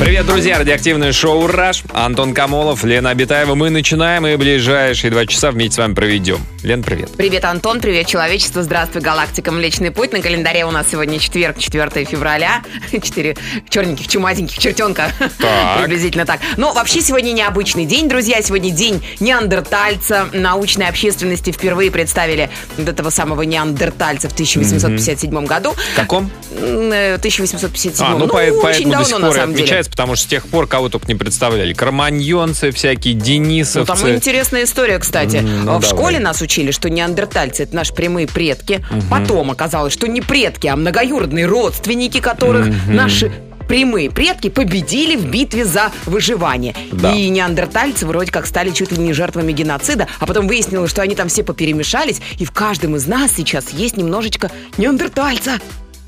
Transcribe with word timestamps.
Привет, 0.00 0.24
друзья! 0.24 0.56
Радиоактивное 0.58 1.12
шоу 1.12 1.46
«Раш». 1.46 1.82
Антон 1.92 2.32
Камолов, 2.32 2.84
Лена 2.84 3.10
Абитаева. 3.10 3.54
Мы 3.54 3.68
начинаем 3.68 4.26
и 4.26 4.34
ближайшие 4.36 5.10
два 5.10 5.26
часа 5.26 5.50
вместе 5.50 5.74
с 5.74 5.78
вами 5.78 5.92
проведем. 5.92 6.38
Лен, 6.62 6.82
привет. 6.82 7.10
Привет, 7.18 7.44
Антон, 7.44 7.80
привет, 7.80 8.06
человечество, 8.06 8.62
здравствуй, 8.62 9.02
галактика 9.02 9.52
Млечный 9.52 9.90
Путь. 9.90 10.12
На 10.12 10.22
календаре 10.22 10.64
у 10.64 10.70
нас 10.70 10.86
сегодня 10.90 11.18
четверг, 11.18 11.58
4 11.58 12.06
февраля. 12.06 12.62
Четыре 12.92 13.36
черненьких, 13.68 14.08
чумазеньких 14.08 14.58
чертенка. 14.58 15.12
Так. 15.38 15.78
Приблизительно 15.82 16.24
так. 16.24 16.40
Но 16.56 16.72
вообще 16.72 17.02
сегодня 17.02 17.32
необычный 17.32 17.84
день, 17.84 18.08
друзья. 18.08 18.40
Сегодня 18.40 18.70
день 18.70 19.04
неандертальца. 19.20 20.28
Научной 20.32 20.88
общественности 20.88 21.50
впервые 21.52 21.90
представили 21.90 22.48
вот 22.78 22.88
этого 22.88 23.10
самого 23.10 23.42
неандертальца 23.42 24.30
в 24.30 24.32
1857 24.32 25.44
году. 25.44 25.74
В 25.92 25.96
каком? 25.96 26.30
М, 26.58 26.90
э, 26.90 27.14
1857. 27.16 28.06
А, 28.06 28.16
ну, 28.16 28.28
по- 28.28 28.36
очень 28.36 28.90
давно, 28.90 29.18
на 29.18 29.32
самом 29.32 29.54
деле. 29.54 29.82
Потому 29.90 30.16
что 30.16 30.24
с 30.24 30.28
тех 30.28 30.46
пор 30.46 30.66
кого 30.66 30.88
только 30.88 31.06
не 31.08 31.14
представляли. 31.14 31.72
Кроманьонцы 31.72 32.70
всякие, 32.70 33.14
Ну, 33.14 33.20
денисовцы. 33.20 33.86
там 34.02 34.10
интересная 34.10 34.64
история, 34.64 34.98
кстати. 34.98 35.36
Ну, 35.38 35.62
в 35.78 35.80
давай. 35.80 35.88
школе 35.88 36.18
нас 36.20 36.40
учили, 36.42 36.70
что 36.70 36.88
неандертальцы 36.90 37.64
это 37.64 37.74
наши 37.76 37.92
прямые 37.94 38.26
предки. 38.26 38.84
Потом 39.10 39.50
оказалось, 39.50 39.92
что 39.92 40.06
не 40.08 40.20
предки, 40.20 40.66
а 40.66 40.76
многоюродные 40.76 41.46
родственники, 41.46 42.20
которых 42.20 42.66
наши 42.86 43.32
прямые 43.68 44.10
предки 44.10 44.48
победили 44.48 45.14
в 45.14 45.26
битве 45.30 45.64
за 45.64 45.92
выживание. 46.06 46.74
Да. 46.90 47.12
И 47.14 47.28
неандертальцы 47.28 48.04
вроде 48.04 48.32
как 48.32 48.46
стали 48.46 48.70
чуть 48.70 48.90
ли 48.90 48.98
не 48.98 49.12
жертвами 49.12 49.52
геноцида, 49.52 50.08
а 50.18 50.26
потом 50.26 50.48
выяснилось, 50.48 50.90
что 50.90 51.02
они 51.02 51.14
там 51.14 51.28
все 51.28 51.44
поперемешались, 51.44 52.20
и 52.40 52.44
в 52.44 52.50
каждом 52.50 52.96
из 52.96 53.06
нас 53.06 53.30
сейчас 53.36 53.70
есть 53.70 53.96
немножечко 53.96 54.50
неандертальца. 54.76 55.60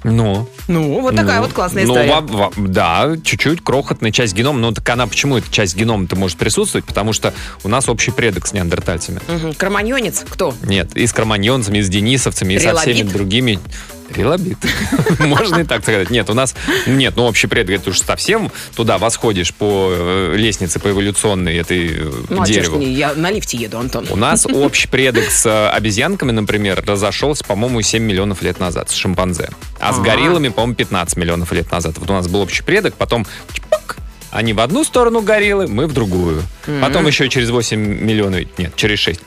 Ну, 0.05 0.49
Ну, 0.69 1.01
вот 1.01 1.15
такая 1.17 1.37
ну, 1.37 1.43
вот 1.43 1.53
классная 1.53 1.87
ну, 1.87 1.95
история. 1.95 2.21
во- 2.21 2.51
во- 2.51 2.53
да, 2.57 3.17
чуть-чуть 3.23 3.63
крохотная 3.63 4.11
часть 4.11 4.35
генома. 4.35 4.59
Но 4.59 4.73
так 4.73 4.89
она 4.89 5.07
почему 5.07 5.37
эта 5.39 5.51
часть 5.51 5.77
генома-то 5.77 6.17
может 6.17 6.39
присутствовать? 6.39 6.85
Потому 6.85 7.13
что 7.13 7.33
у 7.65 7.69
нас 7.69 7.89
общий 7.89 8.11
предок 8.11 8.47
с 8.47 8.53
неандертальцами. 8.53 9.21
Мгм. 9.29 9.55
Кроманьонец 9.55 10.25
кто? 10.29 10.55
Нет, 10.63 10.97
и 10.97 11.07
с 11.07 11.13
кроманьонцами, 11.13 11.79
и 11.79 11.83
с 11.83 11.89
денисовцами, 11.89 12.55
и 12.55 12.59
со 12.59 12.75
всеми 12.77 13.03
другими. 13.03 13.59
Релабит. 14.17 14.59
Можно 15.19 15.61
и 15.61 15.65
так 15.65 15.83
сказать. 15.83 16.11
Нет, 16.11 16.29
у 16.31 16.35
нас... 16.35 16.55
Нет, 16.87 17.15
ну 17.17 17.25
общий 17.25 17.47
предок, 17.47 17.77
это 17.81 17.91
уж 17.91 18.01
совсем 18.01 18.51
туда 18.77 18.99
восходишь 18.99 19.53
по 19.55 19.89
э, 19.91 20.35
лестнице, 20.37 20.79
по 20.81 20.91
эволюционной 20.91 21.57
этой 21.57 21.89
э, 21.89 22.13
Ну, 22.29 22.43
а 22.43 22.47
дереву. 22.47 22.79
не, 22.79 22.93
я 22.93 23.15
на 23.15 23.31
лифте 23.31 23.57
еду, 23.57 23.79
Антон. 23.79 24.07
У 24.11 24.17
нас 24.17 24.47
общий 24.53 24.89
предок 24.89 25.31
с 25.31 25.47
э, 25.47 25.69
обезьянками, 25.71 26.33
например, 26.33 26.83
разошелся, 26.87 27.45
по-моему, 27.45 27.83
7 27.83 28.03
миллионов 28.03 28.43
лет 28.43 28.61
назад 28.61 28.91
с 28.91 28.95
шимпанзе. 28.95 29.49
А 29.81 29.93
с 29.93 29.99
А. 29.99 30.03
гориллами, 30.03 30.49
по-моему, 30.49 30.75
15 30.75 31.17
миллионов 31.17 31.53
лет 31.53 31.71
назад. 31.71 31.99
Вот 31.99 32.09
у 32.11 32.13
нас 32.13 32.29
был 32.29 32.41
общий 32.41 32.63
предок, 32.63 32.95
потом 32.95 33.27
они 34.31 34.55
в 34.55 34.61
одну 34.61 34.83
сторону 34.83 35.21
гориллы, 35.21 35.69
мы 35.69 35.87
в 35.87 35.93
другую. 35.93 36.43
Потом 36.81 37.07
еще 37.07 37.29
через 37.29 37.51
8 37.51 37.79
миллионов, 37.79 38.41
нет, 38.57 38.75
через 38.77 38.99
6. 39.01 39.21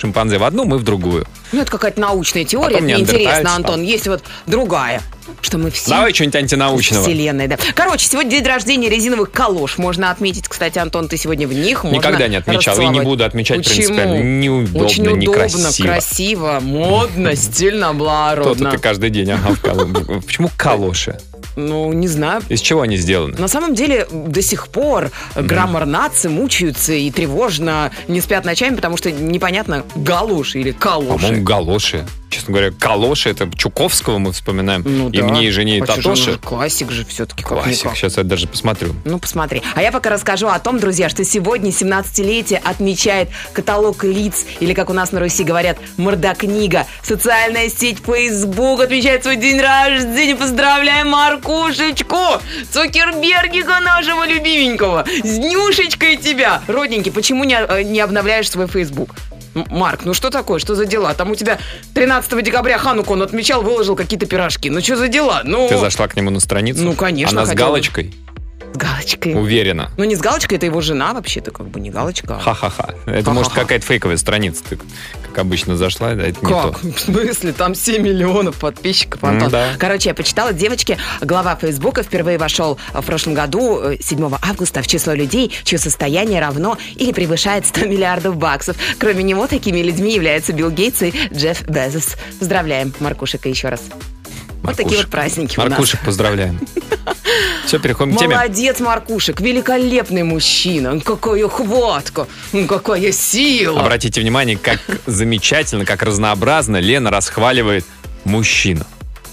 Шимпанзе 0.00 0.38
в 0.38 0.44
одну, 0.44 0.64
мы 0.64 0.78
в 0.78 0.82
другую. 0.82 1.26
Ну, 1.52 1.60
это 1.60 1.70
какая-то 1.70 2.00
научная 2.00 2.44
теория, 2.44 2.76
Потом 2.76 2.88
это 2.88 2.96
неинтересно, 2.96 3.54
Антон. 3.54 3.82
Есть 3.82 4.06
вот 4.08 4.22
другая, 4.46 5.02
что 5.42 5.58
мы 5.58 5.70
все 5.70 5.90
Давай 5.90 6.14
что-нибудь 6.14 6.36
антинаучного. 6.36 7.02
Вселенной, 7.04 7.48
да. 7.48 7.58
Короче, 7.74 8.06
сегодня 8.06 8.30
день 8.30 8.44
рождения 8.46 8.88
резиновых 8.88 9.30
калош. 9.30 9.76
Можно 9.76 10.10
отметить, 10.10 10.48
кстати, 10.48 10.78
Антон, 10.78 11.08
ты 11.08 11.18
сегодня 11.18 11.46
в 11.46 11.52
них. 11.52 11.84
Можно 11.84 11.98
Никогда 11.98 12.28
не 12.28 12.36
отмечал 12.36 12.80
и 12.80 12.86
не 12.86 13.00
буду 13.00 13.24
отмечать 13.24 13.58
Почему? 13.58 13.74
принципиально. 13.74 14.22
Неудобно, 14.22 14.84
Очень 14.86 15.02
удобно, 15.06 15.20
некрасиво. 15.20 15.86
красиво, 15.86 16.58
модно, 16.62 17.36
стильно, 17.36 17.88
Кто-то 17.88 17.98
благородно. 17.98 18.70
ты 18.70 18.78
каждый 18.78 19.10
день, 19.10 19.30
ага, 19.32 19.50
в 19.54 20.20
Почему 20.22 20.50
калоши? 20.56 21.18
Ну, 21.56 21.92
не 21.92 22.08
знаю. 22.08 22.42
Из 22.48 22.60
чего 22.60 22.82
они 22.82 22.96
сделаны? 22.96 23.36
На 23.38 23.48
самом 23.48 23.74
деле, 23.74 24.06
до 24.10 24.42
сих 24.42 24.68
пор 24.68 25.10
граммар 25.34 25.86
нации 25.86 26.28
мучаются 26.28 26.92
и 26.92 27.10
тревожно 27.10 27.90
не 28.08 28.20
спят 28.20 28.44
ночами, 28.44 28.76
потому 28.76 28.96
что 28.96 29.10
непонятно, 29.10 29.84
галуши 29.96 30.60
или 30.60 30.70
калоши. 30.72 31.22
По-моему, 31.24 31.44
галоши. 31.44 32.06
Честно 32.30 32.52
говоря, 32.52 32.70
калоши 32.70 33.28
это 33.28 33.50
Чуковского 33.56 34.18
мы 34.18 34.32
вспоминаем. 34.32 34.82
Ну 34.86 35.10
и 35.10 35.18
да. 35.18 35.24
мне, 35.24 35.48
и 35.48 35.50
жене, 35.50 35.78
и 35.78 35.80
А 35.80 35.86
Татоши. 35.86 36.38
Классик 36.38 36.92
же 36.92 37.04
все-таки 37.04 37.42
Классик. 37.42 37.90
Сейчас 37.96 38.16
я 38.16 38.22
даже 38.22 38.46
посмотрю. 38.46 38.94
Ну, 39.04 39.18
посмотри. 39.18 39.62
А 39.74 39.82
я 39.82 39.90
пока 39.90 40.10
расскажу 40.10 40.46
о 40.46 40.58
том, 40.60 40.78
друзья, 40.78 41.08
что 41.08 41.24
сегодня 41.24 41.70
17-летие 41.70 42.60
отмечает 42.62 43.30
каталог 43.52 44.04
лиц, 44.04 44.46
или, 44.60 44.74
как 44.74 44.90
у 44.90 44.92
нас 44.92 45.10
на 45.10 45.18
Руси 45.18 45.42
говорят, 45.42 45.78
мордокнига. 45.96 46.86
Социальная 47.02 47.68
сеть 47.68 47.98
Facebook 48.06 48.80
отмечает 48.80 49.24
свой 49.24 49.36
день 49.36 49.60
рождения. 49.60 50.36
Поздравляем 50.36 51.08
Маркушечку! 51.08 52.16
Цукербергика 52.70 53.80
нашего 53.80 54.24
любименького! 54.24 55.04
С 55.24 55.36
днюшечкой 55.36 56.16
тебя! 56.16 56.62
Родненький, 56.68 57.10
почему 57.10 57.42
не, 57.42 57.56
э, 57.56 57.82
не 57.82 57.98
обновляешь 57.98 58.48
свой 58.48 58.68
Facebook? 58.68 59.16
Марк, 59.54 60.04
ну 60.04 60.14
что 60.14 60.30
такое? 60.30 60.58
Что 60.58 60.74
за 60.74 60.86
дела? 60.86 61.12
Там 61.14 61.30
у 61.30 61.34
тебя 61.34 61.58
13 61.94 62.42
декабря 62.44 62.78
Хануку 62.78 63.12
он 63.14 63.22
отмечал, 63.22 63.62
выложил 63.62 63.96
какие-то 63.96 64.26
пирожки. 64.26 64.70
Ну 64.70 64.80
что 64.80 64.96
за 64.96 65.08
дела? 65.08 65.42
Ну, 65.44 65.68
Ты 65.68 65.78
зашла 65.78 66.06
к 66.08 66.16
нему 66.16 66.30
на 66.30 66.40
страницу? 66.40 66.82
Ну, 66.82 66.94
конечно, 66.94 67.38
Она 67.40 67.46
с 67.46 67.50
хотела 67.50 67.66
бы. 67.66 67.72
галочкой? 67.72 68.14
С 68.72 68.76
галочкой. 68.76 69.34
Уверена. 69.34 69.90
Ну, 69.96 70.04
не 70.04 70.14
с 70.16 70.20
галочкой, 70.20 70.56
это 70.58 70.66
его 70.66 70.80
жена 70.80 71.12
вообще-то, 71.12 71.50
как 71.50 71.68
бы 71.68 71.80
не 71.80 71.90
галочка. 71.90 72.38
Ха-ха-ха. 72.38 72.90
Это 73.06 73.12
Ха-ха-ха. 73.12 73.30
может 73.32 73.52
какая-то 73.52 73.84
фейковая 73.84 74.16
страница. 74.16 74.62
Ты, 74.68 74.78
как 75.26 75.38
обычно, 75.38 75.76
зашла, 75.76 76.14
да, 76.14 76.22
это 76.22 76.44
не 76.44 76.48
то. 76.52 76.72
Как? 76.72 76.82
В 76.96 77.00
смысле? 77.00 77.52
Там 77.52 77.74
7 77.74 78.02
миллионов 78.02 78.56
подписчиков, 78.58 79.22
Антон. 79.24 79.46
М, 79.46 79.50
да. 79.50 79.68
Короче, 79.78 80.10
я 80.10 80.14
почитала, 80.14 80.52
девочки, 80.52 80.98
глава 81.20 81.56
Фейсбука 81.56 82.02
впервые 82.02 82.38
вошел 82.38 82.78
в 82.92 83.02
прошлом 83.02 83.34
году, 83.34 83.80
э, 83.82 83.96
7 84.00 84.38
августа, 84.42 84.82
в 84.82 84.86
число 84.86 85.14
людей, 85.14 85.52
чье 85.64 85.78
состояние 85.78 86.40
равно 86.40 86.78
или 86.96 87.12
превышает 87.12 87.66
100 87.66 87.86
миллиардов 87.86 88.36
баксов. 88.36 88.76
Кроме 88.98 89.22
него, 89.24 89.46
такими 89.46 89.80
людьми 89.80 90.14
являются 90.14 90.52
Билл 90.52 90.70
Гейтс 90.70 91.02
и 91.02 91.12
Джефф 91.32 91.62
Безос. 91.68 92.16
Поздравляем, 92.38 92.92
Маркушика, 93.00 93.48
еще 93.48 93.68
раз. 93.68 93.80
Вот 94.62 94.76
такие 94.76 94.98
Маркушек. 94.98 95.04
вот 95.06 95.10
праздники 95.10 95.58
у 95.58 95.62
нас. 95.62 95.70
Маркушек, 95.70 96.00
поздравляем. 96.04 96.60
Все, 97.66 97.78
переходим 97.78 98.16
к 98.16 98.18
теме. 98.18 98.34
Молодец, 98.36 98.80
Маркушек, 98.80 99.40
великолепный 99.40 100.22
мужчина. 100.22 101.00
Какая 101.00 101.48
хватка, 101.48 102.26
ну, 102.52 102.66
какая 102.66 103.12
сила. 103.12 103.80
Обратите 103.80 104.20
внимание, 104.20 104.56
как 104.56 104.80
замечательно, 105.06 105.84
как 105.84 106.02
разнообразно 106.02 106.78
Лена 106.78 107.10
расхваливает 107.10 107.84
мужчину. 108.24 108.84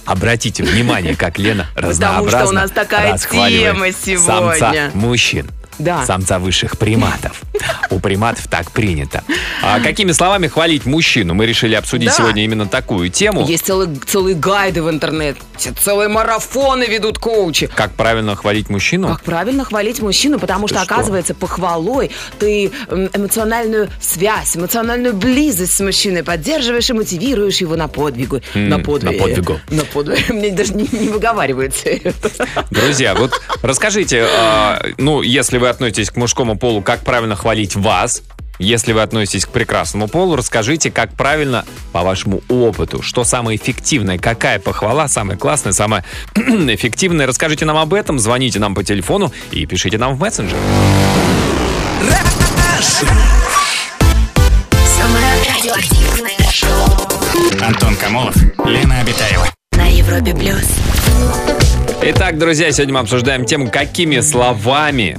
Обратите 0.05 0.63
внимание, 0.63 1.15
как 1.15 1.37
Лена 1.37 1.67
Потому 1.75 1.89
разнообразно 1.91 2.39
что 2.39 2.49
у 2.49 2.53
нас 2.53 2.71
такая 2.71 3.17
тема 3.17 3.87
самца 3.91 4.55
сегодня. 4.55 4.91
мужчин. 4.93 5.49
Да. 5.79 6.05
Самца 6.05 6.39
высших 6.39 6.77
приматов. 6.77 7.41
У 7.89 7.99
приматов 7.99 8.47
так 8.47 8.71
принято. 8.71 9.23
А 9.61 9.79
какими 9.79 10.11
словами 10.11 10.47
хвалить 10.47 10.85
мужчину? 10.85 11.33
Мы 11.33 11.45
решили 11.45 11.75
обсудить 11.75 12.09
Да. 12.09 12.15
сегодня 12.15 12.43
именно 12.43 12.65
такую 12.67 13.09
тему. 13.09 13.45
Есть 13.47 13.65
целые, 13.65 13.95
целые 14.05 14.35
гайды 14.35 14.81
в 14.83 14.89
интернете, 14.89 15.39
целые 15.79 16.09
марафоны 16.09 16.83
ведут 16.85 17.17
коучи. 17.19 17.67
Как 17.67 17.91
правильно 17.93 18.35
хвалить 18.35 18.69
мужчину? 18.69 19.07
Как 19.07 19.23
правильно 19.23 19.63
хвалить 19.63 19.99
мужчину, 20.01 20.39
потому 20.39 20.67
Ты 20.67 20.75
что, 20.75 20.83
что? 20.83 20.93
оказывается, 20.95 21.33
похвалой 21.35 22.11
ты 22.39 22.71
эмоциональную 23.13 23.89
связь, 24.01 24.55
эмоциональную 24.57 25.13
близость 25.13 25.73
с 25.75 25.79
мужчиной 25.79 26.23
поддерживаешь 26.23 26.89
и 26.89 26.93
мотивируешь 26.93 27.57
его 27.57 27.75
на 27.75 27.87
подвигу. 27.87 28.41
М, 28.53 28.69
на 28.69 28.79
подвиг. 28.79 29.11
на 29.13 29.19
подвигу. 29.19 29.59
На 29.69 29.83
подвиг. 29.85 30.29
Мне 30.29 30.51
даже 30.51 30.73
не, 30.73 30.87
не 30.91 31.09
выговаривается 31.09 31.89
это. 31.89 32.29
Друзья, 32.71 33.15
вот 33.15 33.31
расскажите, 33.61 34.25
а, 34.29 34.81
ну, 34.97 35.21
если 35.21 35.57
вы 35.57 35.66
относитесь 35.69 36.09
к 36.09 36.15
мужскому 36.15 36.57
полу, 36.57 36.81
как 36.81 37.01
правильно 37.01 37.35
хвалить 37.35 37.75
вас? 37.75 38.23
Если 38.59 38.91
вы 38.91 39.01
относитесь 39.03 39.45
к 39.45 39.49
прекрасному 39.49 40.07
полу, 40.07 40.35
расскажите, 40.35 40.89
как 40.89 41.13
правильно, 41.13 41.63
по 41.91 42.01
вашему 42.01 42.41
опыту, 42.49 43.03
что 43.03 43.23
самое 43.23 43.57
эффективное, 43.57 44.17
какая 44.17 44.59
похвала 44.59 45.07
самая 45.07 45.37
классная, 45.37 45.73
самая 45.73 46.03
эффективная. 46.35 47.27
Расскажите 47.27 47.65
нам 47.65 47.77
об 47.77 47.93
этом, 47.93 48.17
звоните 48.17 48.59
нам 48.59 48.73
по 48.73 48.83
телефону 48.83 49.31
и 49.51 49.65
пишите 49.67 49.97
нам 49.99 50.15
в 50.15 50.19
мессенджер. 50.19 50.57
Антон 57.61 57.95
Камолов, 57.97 58.35
Лена 58.65 59.01
Обитаева. 59.01 59.47
на 59.73 59.85
Европе 59.85 60.33
плюс. 60.33 60.65
Итак, 62.01 62.39
друзья, 62.39 62.71
сегодня 62.71 62.95
мы 62.95 62.99
обсуждаем 63.01 63.45
тему, 63.45 63.69
какими 63.69 64.19
словами 64.21 65.17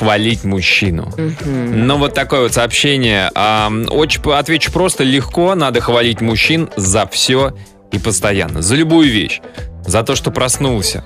хвалить 0.00 0.44
мужчину. 0.44 1.12
Ну, 1.44 1.98
вот 1.98 2.14
такое 2.14 2.40
вот 2.40 2.54
сообщение. 2.54 3.30
А, 3.34 3.70
очень 3.90 4.22
отвечу 4.32 4.72
просто, 4.72 5.04
легко 5.04 5.54
надо 5.54 5.82
хвалить 5.82 6.22
мужчин 6.22 6.70
за 6.76 7.06
все 7.06 7.54
и 7.92 7.98
постоянно. 7.98 8.62
За 8.62 8.76
любую 8.76 9.10
вещь. 9.10 9.40
За 9.86 10.02
то, 10.02 10.14
что 10.16 10.30
проснулся, 10.30 11.04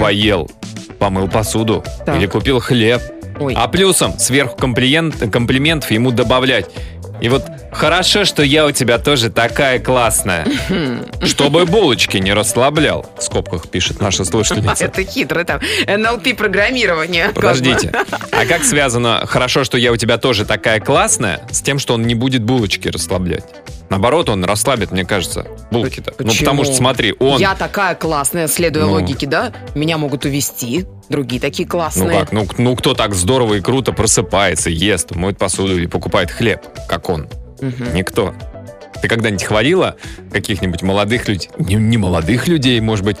поел, 0.00 0.48
помыл 1.00 1.28
посуду 1.28 1.82
Так. 2.04 2.16
или 2.16 2.26
купил 2.26 2.60
хлеб. 2.60 3.02
Ой. 3.40 3.54
А 3.56 3.66
плюсом 3.66 4.16
сверху 4.18 4.56
комплимент, 4.56 5.16
комплиментов 5.32 5.90
ему 5.90 6.12
добавлять. 6.12 6.66
И 7.20 7.28
вот 7.28 7.44
хорошо, 7.72 8.24
что 8.24 8.42
я 8.42 8.66
у 8.66 8.72
тебя 8.72 8.98
тоже 8.98 9.30
такая 9.30 9.78
классная. 9.78 10.46
Чтобы 11.22 11.64
булочки 11.66 12.18
не 12.18 12.32
расслаблял. 12.32 13.06
В 13.18 13.22
скобках 13.22 13.68
пишет 13.68 14.00
наша 14.00 14.24
слушательница. 14.24 14.84
Это 14.84 15.02
хитро 15.02 15.44
там. 15.44 15.60
НЛП 15.86 16.36
программирование. 16.36 17.30
Подождите. 17.34 17.92
А 18.32 18.44
как 18.46 18.64
связано 18.64 19.24
«хорошо, 19.26 19.64
что 19.64 19.78
я 19.78 19.92
у 19.92 19.96
тебя 19.96 20.18
тоже 20.18 20.44
такая 20.44 20.80
классная» 20.80 21.40
с 21.50 21.62
тем, 21.62 21.78
что 21.78 21.94
он 21.94 22.02
не 22.06 22.14
будет 22.14 22.42
булочки 22.42 22.88
расслаблять? 22.88 23.44
Наоборот, 23.88 24.28
он 24.28 24.44
расслабит, 24.44 24.90
мне 24.90 25.04
кажется, 25.04 25.46
булки-то. 25.70 26.12
Ну, 26.18 26.32
потому 26.34 26.64
что, 26.64 26.74
смотри, 26.74 27.14
он... 27.20 27.40
Я 27.40 27.54
такая 27.54 27.94
классная, 27.94 28.48
следуя 28.48 28.84
Ну. 28.84 28.92
логике, 28.92 29.28
да? 29.28 29.52
Меня 29.76 29.96
могут 29.96 30.24
увести, 30.24 30.86
другие 31.08 31.40
такие 31.40 31.66
Ну 31.66 31.70
классные. 31.70 32.20
как, 32.20 32.32
ну, 32.32 32.46
ну 32.58 32.76
кто 32.76 32.94
так 32.94 33.14
здорово 33.14 33.54
и 33.54 33.60
круто 33.60 33.92
просыпается, 33.92 34.70
ест, 34.70 35.14
моет 35.14 35.38
посуду 35.38 35.78
и 35.78 35.86
покупает 35.86 36.30
хлеб, 36.30 36.60
как 36.88 37.08
он? 37.08 37.28
Никто. 37.92 38.34
Ты 39.02 39.08
когда-нибудь 39.08 39.44
хвалила 39.44 39.96
каких-нибудь 40.32 40.82
молодых 40.82 41.28
людей? 41.28 41.50
Не, 41.58 41.74
не 41.74 41.96
молодых 41.98 42.48
людей, 42.48 42.80
может 42.80 43.04
быть. 43.04 43.16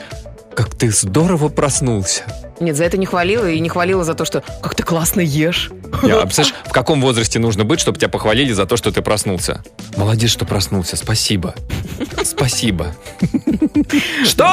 Как 0.54 0.74
ты 0.74 0.90
здорово 0.90 1.50
проснулся. 1.50 2.22
Нет, 2.60 2.76
за 2.76 2.84
это 2.84 2.96
не 2.96 3.04
хвалила 3.04 3.46
и 3.50 3.60
не 3.60 3.68
хвалила 3.68 4.04
за 4.04 4.14
то, 4.14 4.24
что 4.24 4.42
как 4.62 4.74
ты 4.74 4.82
классно 4.82 5.20
ешь. 5.20 5.70
Я, 6.02 6.20
а 6.20 6.22
представляешь, 6.22 6.54
в 6.64 6.72
каком 6.72 7.02
возрасте 7.02 7.38
нужно 7.38 7.64
быть, 7.64 7.78
чтобы 7.78 7.98
тебя 7.98 8.08
похвалили 8.08 8.52
за 8.54 8.64
то, 8.64 8.78
что 8.78 8.90
ты 8.90 9.02
проснулся? 9.02 9.62
Молодец, 9.98 10.30
что 10.30 10.46
проснулся, 10.46 10.96
спасибо. 10.96 11.54
Спасибо. 12.24 12.94
Что? 14.24 14.48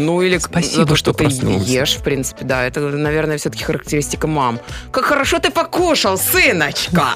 Ну 0.00 0.22
или 0.22 0.38
Спасибо, 0.38 0.86
то, 0.86 0.96
что 0.96 1.10
что, 1.10 1.18
ты 1.18 1.24
проснулся. 1.24 1.70
ешь, 1.70 1.96
в 1.96 2.02
принципе, 2.02 2.44
да. 2.44 2.64
Это, 2.64 2.80
наверное, 2.80 3.38
все-таки 3.38 3.64
характеристика 3.64 4.26
мам. 4.26 4.58
Как 4.90 5.04
хорошо 5.04 5.38
ты 5.38 5.50
покушал, 5.50 6.18
сыночка! 6.18 7.14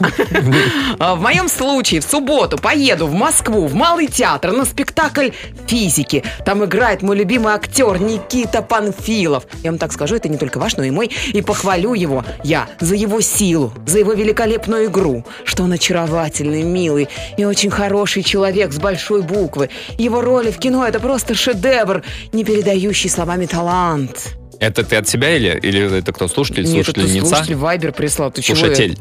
А 0.99 1.15
В 1.15 1.21
моем 1.21 1.49
случае 1.49 2.01
в 2.01 2.05
субботу 2.05 2.59
поеду 2.59 3.07
в 3.07 3.15
Москву, 3.15 3.67
в 3.67 3.75
Малый 3.75 4.07
театр, 4.07 4.53
на 4.53 4.65
спектакль 4.65 5.31
физики. 5.67 6.23
Там 6.45 6.65
играет 6.65 7.03
мой 7.03 7.17
любимый 7.17 7.53
актер 7.55 8.01
Никита 8.01 8.63
Панфилов. 8.63 9.45
Я 9.63 9.71
вам 9.71 9.79
так 9.79 9.93
скажу, 9.93 10.17
это 10.17 10.29
не 10.29 10.39
только 10.39 10.59
ваш, 10.59 10.77
но 10.77 10.85
и 10.85 10.91
мой. 10.91 11.11
И 11.33 11.43
похвалю 11.43 11.95
его 11.95 12.25
я 12.43 12.69
за 12.81 12.95
его 12.95 13.21
силу, 13.21 13.73
за 13.87 13.99
его 13.99 14.13
великолепную 14.13 14.87
игру, 14.87 15.25
что 15.45 15.65
он 15.65 15.73
очаровательный, 15.73 16.63
милый 16.63 17.09
и 17.37 17.45
очень 17.45 17.71
хороший 17.71 18.23
человек 18.23 18.73
с 18.73 18.79
большой 18.79 19.23
буквы. 19.23 19.71
Его 19.99 20.21
роли 20.21 20.51
в 20.51 20.59
кино 20.59 20.87
это 20.87 21.01
просто 21.01 21.35
шедевр, 21.35 22.03
не 22.33 22.45
передающий 22.75 23.09
словами 23.11 23.47
талант. 23.47 24.35
Это 24.61 24.83
ты 24.85 24.97
от 24.97 25.09
себя 25.09 25.37
или, 25.37 25.59
или 25.63 25.99
это 25.99 26.13
кто, 26.13 26.29
слушатель, 26.29 26.65
Нет, 26.65 26.73
слушательница? 26.87 27.27
слушатель 27.27 27.55
Вайбер 27.57 27.93
прислал. 27.93 28.31
Ты 28.31 28.43
чего? 28.43 28.57
Слушатель. 28.57 28.97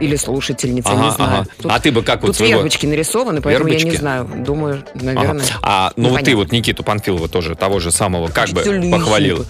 Или 0.00 0.16
слушательница, 0.16 0.90
Ага, 0.90 1.04
не 1.04 1.10
знаю. 1.12 1.46
ага. 1.62 1.74
А 1.74 1.78
ты 1.80 1.92
бы 1.92 2.02
как 2.02 2.22
вот 2.22 2.28
Тут 2.28 2.36
своего- 2.36 2.54
вербочки 2.56 2.86
нарисованы, 2.86 3.40
поэтому 3.40 3.68
я 3.68 3.74
Вербочки? 3.74 3.94
не 3.94 4.00
знаю. 4.00 4.28
Думаю, 4.44 4.84
Ага. 4.94 5.04
наверное. 5.04 5.44
А, 5.62 5.92
ну 5.96 6.08
вот 6.08 6.24
ты 6.24 6.34
вот 6.34 6.50
Никиту 6.50 6.82
Панфилова 6.82 7.28
тоже, 7.28 7.54
того 7.54 7.78
же 7.78 7.92
самого, 7.92 8.28
как 8.28 8.48
бы 8.50 8.62
Ты 8.62 8.70
лысик. 8.70 8.92
похвалил. 8.92 9.46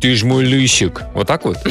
Ты 0.00 0.14
ж 0.16 0.24
мой 0.24 0.44
лысик. 0.46 1.02
Вот 1.14 1.26
так 1.26 1.44
вот? 1.44 1.58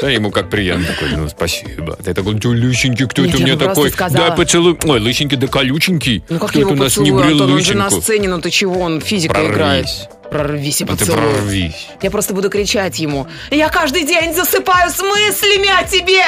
Да, 0.00 0.08
ему 0.08 0.30
как 0.30 0.48
приятно 0.48 0.86
такой, 0.86 1.10
ну, 1.14 1.28
спасибо. 1.28 1.94
Ты 2.02 2.14
такой, 2.14 2.34
ты 2.40 2.48
лысенький, 2.48 3.06
кто 3.06 3.20
Нет, 3.20 3.34
это 3.34 3.36
у 3.36 3.40
я 3.40 3.46
меня 3.48 3.56
бы 3.58 3.64
такой? 3.66 3.90
сказала- 3.90 4.28
Да, 4.30 4.34
поцелуй. 4.34 4.78
Ой, 4.84 4.98
лысенький, 4.98 5.36
да 5.36 5.46
колюченький. 5.46 6.24
Ну 6.30 6.38
как 6.38 6.48
кто 6.48 6.58
я 6.60 6.64
это 6.64 6.72
у 6.72 6.76
нас 6.78 6.96
не 6.96 7.10
поцелую, 7.10 7.22
брил 7.26 7.42
Антон, 7.42 7.52
он 7.58 7.62
же 7.62 7.74
на 7.74 7.90
сцене, 7.90 8.28
ну 8.30 8.40
ты 8.40 8.48
чего, 8.48 8.80
он 8.80 9.02
физика 9.02 9.34
Прорвись. 9.34 9.52
играет. 9.54 9.86
Прорвись 10.30 10.80
и 10.80 10.84
ты 10.84 10.92
поцелуй. 10.92 11.20
прорвись. 11.20 11.88
Я 12.02 12.10
просто 12.10 12.34
буду 12.34 12.50
кричать 12.50 12.98
ему. 12.98 13.26
Я 13.50 13.68
каждый 13.68 14.04
день 14.04 14.32
засыпаю 14.32 14.90
с 14.90 15.00
мыслями 15.00 15.68
о 15.68 15.84
тебе! 15.84 16.24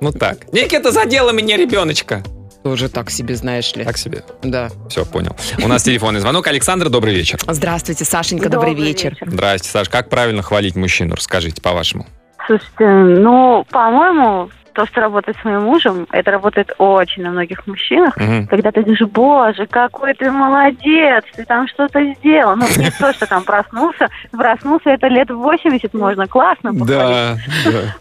Ну 0.00 0.12
так. 0.12 0.52
Никита 0.52 0.90
задела 0.92 1.30
меня 1.30 1.56
ребеночка. 1.56 2.22
Тоже 2.62 2.88
так 2.88 3.10
себе, 3.10 3.36
знаешь 3.36 3.74
ли. 3.76 3.84
Так 3.84 3.98
себе. 3.98 4.24
Да. 4.42 4.70
Все, 4.88 5.04
понял. 5.04 5.36
У 5.62 5.68
нас 5.68 5.82
телефонный 5.82 6.20
звонок. 6.20 6.46
Александр, 6.46 6.88
добрый 6.88 7.14
вечер. 7.14 7.38
Здравствуйте, 7.46 8.06
Сашенька, 8.06 8.48
добрый, 8.48 8.74
вечер. 8.74 9.16
Здрасте, 9.20 9.68
Саш. 9.68 9.90
Как 9.90 10.08
правильно 10.08 10.42
хвалить 10.42 10.74
мужчину? 10.74 11.14
Расскажите, 11.14 11.60
по-вашему. 11.60 12.06
Слушайте, 12.46 12.86
ну, 13.20 13.66
по-моему, 13.70 14.50
то, 14.74 14.86
что 14.86 15.00
работает 15.00 15.36
с 15.40 15.44
моим 15.44 15.62
мужем, 15.62 16.06
это 16.12 16.30
работает 16.30 16.72
очень 16.78 17.22
на 17.22 17.30
многих 17.30 17.66
мужчинах. 17.66 18.16
Мгм. 18.16 18.46
Когда 18.48 18.72
ты 18.72 18.82
говоришь, 18.82 19.06
боже, 19.08 19.66
какой 19.66 20.14
ты 20.14 20.30
молодец, 20.30 21.24
ты 21.34 21.44
там 21.44 21.66
что-то 21.68 22.04
сделал. 22.14 22.56
Ну, 22.56 22.66
не 22.76 22.90
то, 22.90 23.12
что 23.12 23.26
там 23.26 23.44
проснулся. 23.44 24.08
Проснулся 24.32 24.90
это 24.90 25.06
лет 25.06 25.30
в 25.30 25.36
80 25.36 25.94
можно. 25.94 26.26
Классно 26.26 26.72
похвалить. 26.74 26.88
Да. 26.88 27.36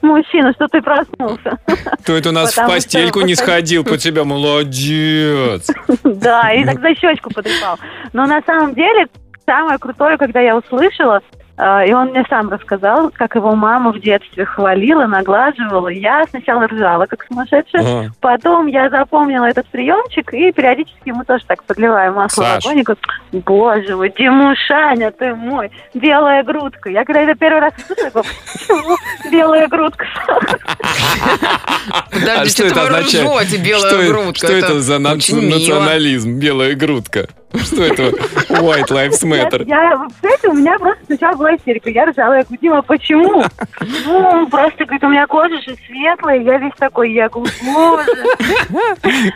Мужчина, 0.02 0.52
что 0.54 0.68
ты 0.68 0.82
проснулся. 0.82 1.58
Кто 2.02 2.14
это 2.14 2.30
у 2.30 2.34
нас 2.34 2.58
в 2.58 2.68
постельку 2.68 3.22
не 3.22 3.36
сходил 3.36 3.84
по 3.84 3.98
тебя? 3.98 4.24
Молодец. 4.24 5.70
Да, 6.04 6.52
и 6.52 6.66
тогда 6.66 6.94
щечку 6.96 7.30
потрепал. 7.34 7.78
Но 8.14 8.26
на 8.26 8.42
самом 8.42 8.74
деле, 8.74 9.08
самое 9.46 9.78
крутое, 9.78 10.18
когда 10.18 10.40
я 10.42 10.58
услышала, 10.58 11.22
и 11.56 11.94
он 11.94 12.10
мне 12.10 12.26
сам 12.30 12.50
рассказал, 12.50 13.12
как 13.12 13.36
его 13.36 13.56
мама 13.56 13.92
в 13.92 14.00
детстве 14.00 14.44
хвалила, 14.44 15.06
наглаживала. 15.06 15.88
Я 15.90 16.26
сначала 16.30 16.66
ржала, 16.68 17.06
как 17.06 17.24
сумасшедшая. 17.26 17.82
Ага. 17.82 18.12
Потом 18.20 18.66
я 18.68 18.90
запомнила 18.90 19.46
этот 19.46 19.68
приемчик 19.68 20.34
и 20.34 20.52
периодически 20.52 21.12
мы 21.12 21.24
тоже 21.26 21.46
так 21.46 21.64
подливаем 21.64 22.14
масло 22.16 22.44
Саш. 22.44 22.64
в 22.64 22.68
огонь 22.68 22.80
и 22.80 22.84
говорю, 22.84 23.02
боже 23.34 23.96
мой, 23.96 24.14
Димушаня, 24.18 25.12
ты 25.12 25.36
мой, 25.36 25.72
белая 25.94 26.44
грудка. 26.44 26.90
Я 26.90 27.06
когда 27.06 27.22
это 27.22 27.36
первый 27.36 27.60
раз 27.62 27.74
услышала, 27.78 28.04
я 28.04 28.10
говорю, 28.10 28.28
почему 28.52 28.98
белая 29.32 29.68
грудка? 29.68 30.06
Подожди, 32.12 32.32
А 32.32 32.46
что 32.46 32.64
это 32.66 32.82
означает? 32.84 33.30
ржете, 33.30 33.58
белая 33.64 33.90
Что, 33.92 34.08
грудка? 34.08 34.48
Что 34.48 34.54
это, 34.54 34.82
за 34.82 35.00
национализм? 35.00 36.40
Белая 36.40 36.76
грудка. 36.76 37.28
Что 37.62 37.84
это? 37.84 38.04
White 38.50 38.90
Lives 38.90 39.20
Я, 39.26 39.44
Matter. 39.48 39.64
я, 39.68 40.08
кстати, 40.10 40.48
у 40.48 40.54
меня 40.54 40.78
просто 40.80 41.06
сначала 41.06 41.36
была 41.36 41.56
истерика. 41.56 41.90
Я 41.90 42.06
ржала, 42.06 42.34
я 42.34 42.42
говорю, 42.44 42.58
Дима, 42.62 42.82
почему? 42.82 43.44
Ну, 44.06 44.48
просто, 44.48 44.86
говорит, 44.86 45.04
у 45.04 45.10
меня 45.10 45.28
кожа 45.28 45.56
же 45.62 45.76
светлая, 45.86 46.40
я 46.40 46.58
весь 46.58 46.74
такой, 46.78 47.12
я 47.14 47.30
говорю, 47.30 47.52
боже. 47.64 48.06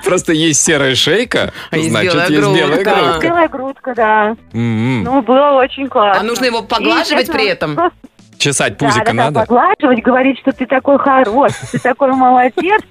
Просто 0.05 0.33
есть 0.33 0.63
серая 0.63 0.95
шейка, 0.95 1.53
А 1.71 1.77
есть 1.77 1.89
значит, 1.89 2.13
белая 2.13 2.29
есть 2.29 2.41
белая 2.41 2.67
грудка. 2.83 2.95
грудка. 2.95 3.27
Белая 3.27 3.47
грудка, 3.47 3.93
да. 3.95 4.35
М-м. 4.53 5.03
Ну, 5.03 5.21
было 5.21 5.51
очень 5.61 5.87
классно. 5.87 6.21
А 6.21 6.23
нужно 6.23 6.45
его 6.45 6.61
поглаживать 6.63 7.31
при 7.31 7.47
этом? 7.47 7.75
просто 7.75 7.97
Чесать 8.37 8.77
Да, 8.77 8.85
пузико 8.85 9.05
да, 9.05 9.11
да, 9.11 9.13
надо? 9.31 9.39
поглаживать, 9.41 10.03
говорить, 10.03 10.37
что 10.39 10.51
ты 10.51 10.67
такой 10.67 10.99
хороший, 10.99 11.55
ты 11.71 11.79
такой 11.79 12.11
молодец. 12.13 12.81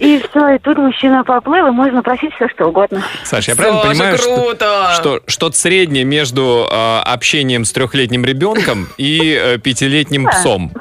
И 0.00 0.22
все, 0.28 0.48
и 0.54 0.58
тут 0.58 0.78
мужчина 0.78 1.22
поплыл, 1.24 1.68
и 1.68 1.70
можно 1.70 2.02
просить 2.02 2.34
все, 2.34 2.48
что 2.48 2.66
угодно. 2.66 3.02
Саш, 3.24 3.48
я 3.48 3.54
правильно 3.56 3.80
Саша, 3.82 3.90
понимаю, 3.92 4.18
что, 4.18 4.34
круто! 4.36 4.90
что 4.96 5.20
что-то 5.26 5.56
среднее 5.56 6.04
между 6.04 6.66
э, 6.70 6.98
общением 7.04 7.64
с 7.64 7.72
трехлетним 7.72 8.24
ребенком 8.24 8.88
и 8.98 9.38
э, 9.40 9.58
пятилетним 9.58 10.24
Да. 10.24 10.30
псом? 10.30 10.72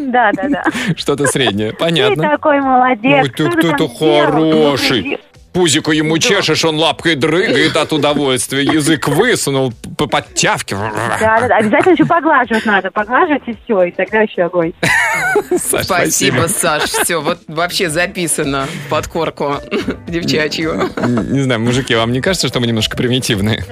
Да, 0.00 0.30
да, 0.32 0.48
да. 0.48 0.64
Что-то 0.96 1.26
среднее, 1.26 1.70
Ты 1.72 1.76
понятно. 1.76 2.22
такой 2.30 2.60
молодец. 2.60 3.24
Ой, 3.24 3.30
ты 3.30 3.50
кто-то 3.50 3.88
хороший. 3.88 5.18
Пузико 5.58 5.90
ему 5.90 6.14
Да. 6.14 6.20
чешешь, 6.20 6.64
он 6.64 6.76
лапкой 6.76 7.16
дрыгает 7.16 7.76
от 7.76 7.92
удовольствия, 7.92 8.62
язык 8.78 9.08
высунул, 9.08 9.72
п- 9.96 10.06
подтявкивал. 10.06 10.90
Да, 10.94 11.18
да, 11.40 11.48
да. 11.48 11.56
Обязательно 11.56 11.94
еще 11.94 12.04
поглаживать 12.04 12.64
надо. 12.64 12.92
Поглаживать 12.92 13.42
и 13.48 13.56
все, 13.64 13.82
и 13.82 13.90
тогда 13.90 14.20
еще 14.20 14.42
огонь. 14.44 14.72
Саш, 15.58 15.84
Спасибо, 15.84 16.46
Саш. 16.46 16.84
Все, 16.84 17.20
вот 17.20 17.40
вообще 17.48 17.90
записано 17.90 18.68
в 18.86 18.88
подкорку 18.88 19.56
девчачью. 20.06 20.90
Н- 20.94 21.32
Не 21.32 21.40
знаю, 21.40 21.60
мужики, 21.60 21.92
вам 21.96 22.12
не 22.12 22.20
кажется, 22.20 22.46
что 22.46 22.60
мы 22.60 22.68
немножко 22.68 22.96
примитивные? 22.96 23.64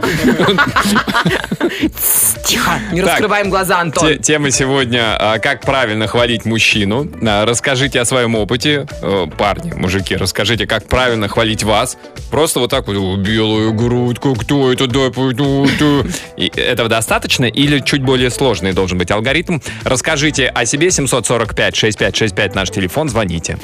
Тихо, 2.45 2.73
не 2.93 3.01
Так. 3.01 3.11
раскрываем 3.11 3.51
глаза, 3.51 3.81
Антон. 3.81 4.09
Те- 4.09 4.19
Тема 4.19 4.51
сегодня 4.51 5.17
а, 5.19 5.39
«Как 5.39 5.61
правильно 5.63 6.07
хвалить 6.07 6.45
мужчину». 6.45 7.09
А, 7.27 7.45
Расскажите 7.47 8.01
о 8.01 8.05
своем 8.05 8.35
опыте. 8.35 8.87
Э, 9.03 9.27
Парни, 9.39 9.73
мужики, 9.73 10.17
расскажите, 10.17 10.67
как 10.67 10.87
правильно 10.89 11.29
хвалить 11.29 11.63
вас. 11.63 11.76
Просто 12.31 12.61
вот 12.61 12.71
так 12.71 12.87
вот, 12.87 12.97
«О, 12.97 13.17
белая 13.17 13.71
грудка, 13.71 14.35
кто 14.35 14.73
это, 14.73 14.87
дай 14.87 15.11
пойду, 15.11 15.67
ты». 15.79 16.05
И 16.37 16.47
Этого 16.49 16.89
достаточно 16.89 17.45
или 17.45 17.81
чуть 17.81 18.03
более 18.03 18.31
сложный 18.31 18.73
должен 18.73 18.99
быть 18.99 19.11
алгоритм? 19.11 19.59
Расскажите 19.85 20.49
о 20.49 20.67
себе. 20.67 20.89
745-6565 20.89 22.55
наш 22.55 22.71
телефон. 22.71 23.09
Звоните. 23.09 23.59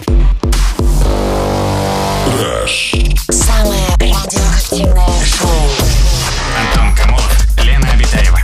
Самое 3.30 3.82
радиоактивное 3.98 5.24
шоу. 5.24 5.50
Антон 6.58 6.94
Камолов, 6.96 7.64
Лена 7.64 7.88
Обитаева. 7.92 8.40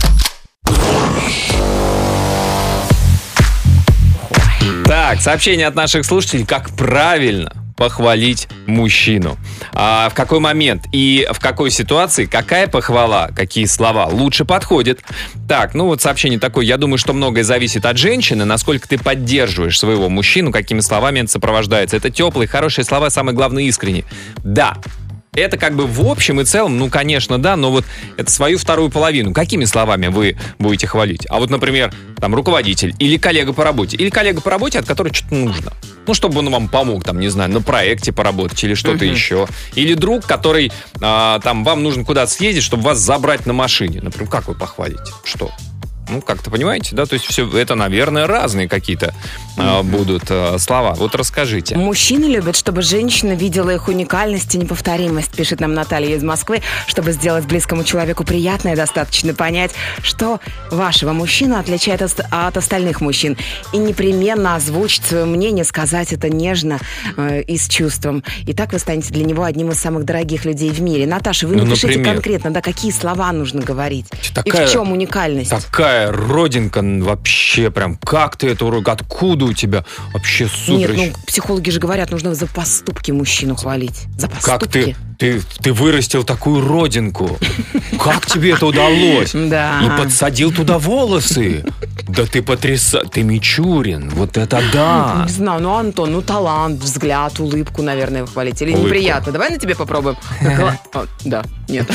Так, 4.85 5.21
сообщение 5.21 5.67
от 5.67 5.75
наших 5.75 6.05
слушателей. 6.05 6.45
Как 6.45 6.69
правильно 6.71 7.58
похвалить 7.79 8.49
мужчину? 8.67 9.37
А 9.71 10.09
в 10.09 10.13
какой 10.13 10.41
момент 10.41 10.83
и 10.91 11.25
в 11.31 11.39
какой 11.39 11.71
ситуации 11.71 12.25
какая 12.25 12.67
похвала, 12.67 13.29
какие 13.33 13.65
слова 13.65 14.05
лучше 14.05 14.43
подходят? 14.43 14.99
Так, 15.47 15.73
ну 15.73 15.85
вот 15.85 16.01
сообщение 16.01 16.39
такое. 16.39 16.65
Я 16.65 16.75
думаю, 16.75 16.97
что 16.97 17.13
многое 17.13 17.45
зависит 17.45 17.85
от 17.85 17.97
женщины, 17.97 18.43
насколько 18.43 18.87
ты 18.87 18.97
поддерживаешь 18.97 19.79
своего 19.79 20.09
мужчину, 20.09 20.51
какими 20.51 20.81
словами 20.81 21.21
это 21.21 21.31
сопровождается. 21.31 21.95
Это 21.95 22.09
теплые, 22.09 22.49
хорошие 22.49 22.83
слова, 22.83 23.09
самое 23.09 23.33
главное, 23.33 23.63
искренние. 23.63 24.03
Да, 24.43 24.75
это 25.33 25.57
как 25.57 25.75
бы 25.75 25.87
в 25.87 26.05
общем 26.05 26.41
и 26.41 26.43
целом, 26.43 26.77
ну, 26.77 26.89
конечно, 26.89 27.37
да, 27.41 27.55
но 27.55 27.71
вот 27.71 27.85
это 28.17 28.29
свою 28.29 28.57
вторую 28.57 28.89
половину. 28.89 29.31
Какими 29.31 29.63
словами 29.63 30.07
вы 30.07 30.37
будете 30.57 30.85
хвалить? 30.87 31.25
А 31.29 31.39
вот, 31.39 31.49
например, 31.49 31.93
там, 32.17 32.35
руководитель 32.35 32.93
или 32.99 33.17
коллега 33.17 33.53
по 33.53 33.63
работе, 33.63 33.95
или 33.95 34.09
коллега 34.09 34.41
по 34.41 34.49
работе, 34.49 34.79
от 34.79 34.85
которого 34.85 35.13
что-то 35.13 35.35
нужно. 35.35 35.71
Ну, 36.09 36.15
чтобы 36.15 36.39
он 36.39 36.49
вам 36.49 36.69
помог, 36.69 37.03
там, 37.03 37.19
не 37.19 37.29
знаю, 37.29 37.51
на 37.51 37.61
проекте 37.61 38.11
поработать 38.11 38.63
или 38.63 38.73
что-то 38.73 39.05
Мгм. 39.05 39.13
еще. 39.13 39.47
Или 39.75 39.93
друг, 39.93 40.25
который, 40.25 40.71
а, 40.99 41.39
там, 41.41 41.63
вам 41.63 41.83
нужно 41.83 42.03
куда-то 42.03 42.31
съездить, 42.31 42.63
чтобы 42.63 42.81
вас 42.81 42.97
забрать 42.97 43.45
на 43.45 43.53
машине. 43.53 43.99
Например, 44.01 44.27
как 44.27 44.47
вы 44.47 44.55
похвалите? 44.55 45.03
Что? 45.23 45.51
Ну, 46.09 46.23
как-то 46.23 46.49
понимаете, 46.49 46.95
да? 46.95 47.05
То 47.05 47.13
есть 47.13 47.27
все 47.27 47.47
это, 47.55 47.75
наверное, 47.75 48.25
разные 48.25 48.67
какие-то 48.67 49.13
будут 49.83 50.23
а, 50.29 50.57
слова. 50.59 50.93
Вот 50.95 51.15
расскажите. 51.15 51.75
Мужчины 51.75 52.25
любят, 52.25 52.55
чтобы 52.55 52.81
женщина 52.81 53.33
видела 53.33 53.69
их 53.71 53.87
уникальность 53.87 54.55
и 54.55 54.57
неповторимость, 54.57 55.31
пишет 55.31 55.59
нам 55.59 55.73
Наталья 55.73 56.15
из 56.15 56.23
Москвы. 56.23 56.61
Чтобы 56.87 57.11
сделать 57.11 57.45
близкому 57.45 57.83
человеку 57.83 58.23
приятное, 58.23 58.75
достаточно 58.75 59.33
понять, 59.33 59.71
что 60.01 60.39
вашего 60.71 61.13
мужчину 61.13 61.57
отличает 61.57 62.01
от, 62.01 62.57
остальных 62.57 63.01
мужчин. 63.01 63.37
И 63.73 63.77
непременно 63.77 64.55
озвучить 64.55 65.03
свое 65.05 65.25
мнение, 65.25 65.63
сказать 65.65 66.13
это 66.13 66.29
нежно 66.29 66.79
э, 67.17 67.41
и 67.41 67.57
с 67.57 67.67
чувством. 67.67 68.23
И 68.45 68.53
так 68.53 68.73
вы 68.73 68.79
станете 68.79 69.13
для 69.13 69.25
него 69.25 69.43
одним 69.43 69.71
из 69.71 69.79
самых 69.79 70.05
дорогих 70.05 70.45
людей 70.45 70.69
в 70.69 70.81
мире. 70.81 71.05
Наташа, 71.05 71.47
вы 71.47 71.55
Ну, 71.55 71.65
напишите 71.65 71.87
например? 71.87 72.13
конкретно, 72.13 72.51
да, 72.51 72.61
какие 72.61 72.91
слова 72.91 73.31
нужно 73.31 73.61
говорить. 73.61 74.05
Такая- 74.33 74.63
И 74.63 74.67
в 74.67 74.71
чем 74.71 74.91
уникальность? 74.91 75.49
Такая 75.49 76.11
родинка 76.11 76.81
вообще 76.83 77.71
прям. 77.71 77.97
Как 77.97 78.35
ты 78.37 78.55
урок? 78.59 78.87
Откуда 78.89 79.45
у 79.49 79.53
тебя? 79.53 79.83
Вообще 80.13 80.47
супер. 80.47 80.93
Нет, 80.95 81.13
ну, 81.17 81.23
психологи 81.25 81.69
же 81.69 81.79
говорят, 81.79 82.11
нужно 82.11 82.33
за 82.35 82.47
поступки 82.47 83.11
мужчину 83.11 83.55
хвалить. 83.55 84.05
За 84.17 84.27
поступки. 84.27 84.49
как 84.59 84.67
ты, 84.67 84.95
ты, 85.17 85.41
ты 85.61 85.73
вырастил 85.73 86.23
такую 86.23 86.65
родинку? 86.67 87.37
Как 88.01 88.25
тебе 88.25 88.51
это 88.51 88.65
удалось? 88.67 89.31
Да. 89.49 89.81
И 89.83 89.89
подсадил 90.01 90.51
туда 90.51 90.77
волосы? 90.77 91.65
Да 92.07 92.25
ты 92.25 92.41
потряса... 92.41 93.03
Ты 93.11 93.23
Мичурин. 93.23 94.09
Вот 94.09 94.37
это 94.37 94.61
да. 94.71 95.23
Не 95.27 95.33
знаю, 95.33 95.61
ну, 95.61 95.73
Антон, 95.75 96.11
ну, 96.11 96.21
талант, 96.21 96.81
взгляд, 96.81 97.39
улыбку, 97.39 97.81
наверное, 97.81 98.25
похвалить. 98.25 98.61
Или 98.61 98.71
Улыбку. 98.71 98.87
неприятно. 98.87 99.31
Давай 99.31 99.49
на 99.49 99.57
тебе 99.57 99.75
попробуем. 99.75 100.17
О, 100.93 101.05
Да, 101.25 101.43
нет. 101.67 101.89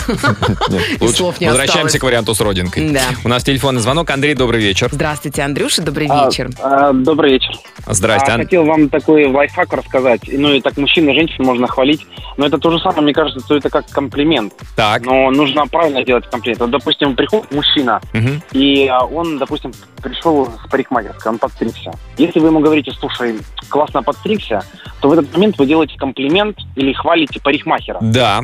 Слов 1.14 1.40
не 1.40 1.46
Возвращаемся 1.49 1.99
к 1.99 2.02
варианту 2.02 2.34
с 2.34 2.40
родинкой. 2.40 2.90
Да. 2.90 3.02
У 3.25 3.28
нас 3.28 3.42
телефонный 3.44 3.80
звонок. 3.80 4.11
Андрей, 4.11 4.34
добрый 4.34 4.61
вечер. 4.61 4.88
Здравствуйте, 4.92 5.42
Андрюша, 5.42 5.82
добрый 5.82 6.08
А, 6.11 6.26
вечер. 6.26 6.50
а, 6.61 6.92
добрый 6.92 7.32
вечер. 7.32 7.44
Здрасте. 7.87 8.31
А, 8.33 8.35
Ан- 8.35 8.41
хотел 8.43 8.65
вам 8.65 8.89
такой 8.89 9.27
лайфхак 9.27 9.73
рассказать. 9.73 10.23
Ну 10.33 10.53
и 10.53 10.61
так 10.61 10.77
мужчин 10.77 11.09
и 11.09 11.15
женщин 11.15 11.45
можно 11.45 11.67
хвалить. 11.67 12.07
Но 12.37 12.47
это 12.47 12.59
то 12.59 12.71
же 12.71 12.79
самое, 12.79 13.03
мне 13.03 13.13
кажется, 13.13 13.41
что 13.41 13.57
это 13.57 13.71
как 13.71 13.87
комплимент. 13.91 14.53
Так. 14.77 15.05
Но 15.05 15.31
нужно 15.31 15.67
правильно 15.67 16.03
делать 16.05 16.27
комплимент. 16.31 16.61
Вот, 16.61 16.71
допустим, 16.71 17.15
приходит 17.15 17.53
мужчина, 17.53 18.01
Мгм. 18.13 18.43
и 18.53 18.87
а, 18.89 19.05
он, 19.05 19.39
допустим, 19.39 19.73
пришел 20.03 20.47
с 20.47 20.71
парикмахерской, 20.71 21.33
он 21.33 21.39
подстригся. 21.39 21.93
Если 22.17 22.41
вы 22.41 22.49
ему 22.49 22.61
говорите, 22.61 22.91
слушай, 22.93 23.37
классно 23.69 24.03
подстригся, 24.03 24.63
то 25.01 25.09
в 25.09 25.13
этот 25.13 25.33
момент 25.35 25.59
вы 25.59 25.67
делаете 25.67 25.97
комплимент 25.99 26.59
или 26.77 26.93
хвалите 26.93 27.41
парикмахера. 27.41 27.99
Да. 28.01 28.41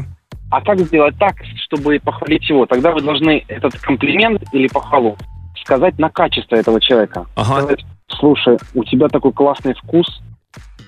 А 0.50 0.60
как 0.60 0.80
сделать 0.80 1.16
так, 1.18 1.36
чтобы 1.66 2.00
похвалить 2.00 2.48
его? 2.48 2.66
Тогда 2.66 2.90
вы 2.90 3.00
должны 3.00 3.44
этот 3.48 3.78
комплимент 3.78 4.42
или 4.52 4.66
похвалу 4.68 5.16
сказать 5.64 5.98
на 5.98 6.08
качество 6.10 6.56
этого 6.56 6.80
человека. 6.80 7.26
Ага. 7.36 7.60
Сказать, 7.62 7.84
слушай, 8.18 8.58
у 8.74 8.84
тебя 8.84 9.08
такой 9.08 9.32
классный 9.32 9.74
вкус. 9.74 10.20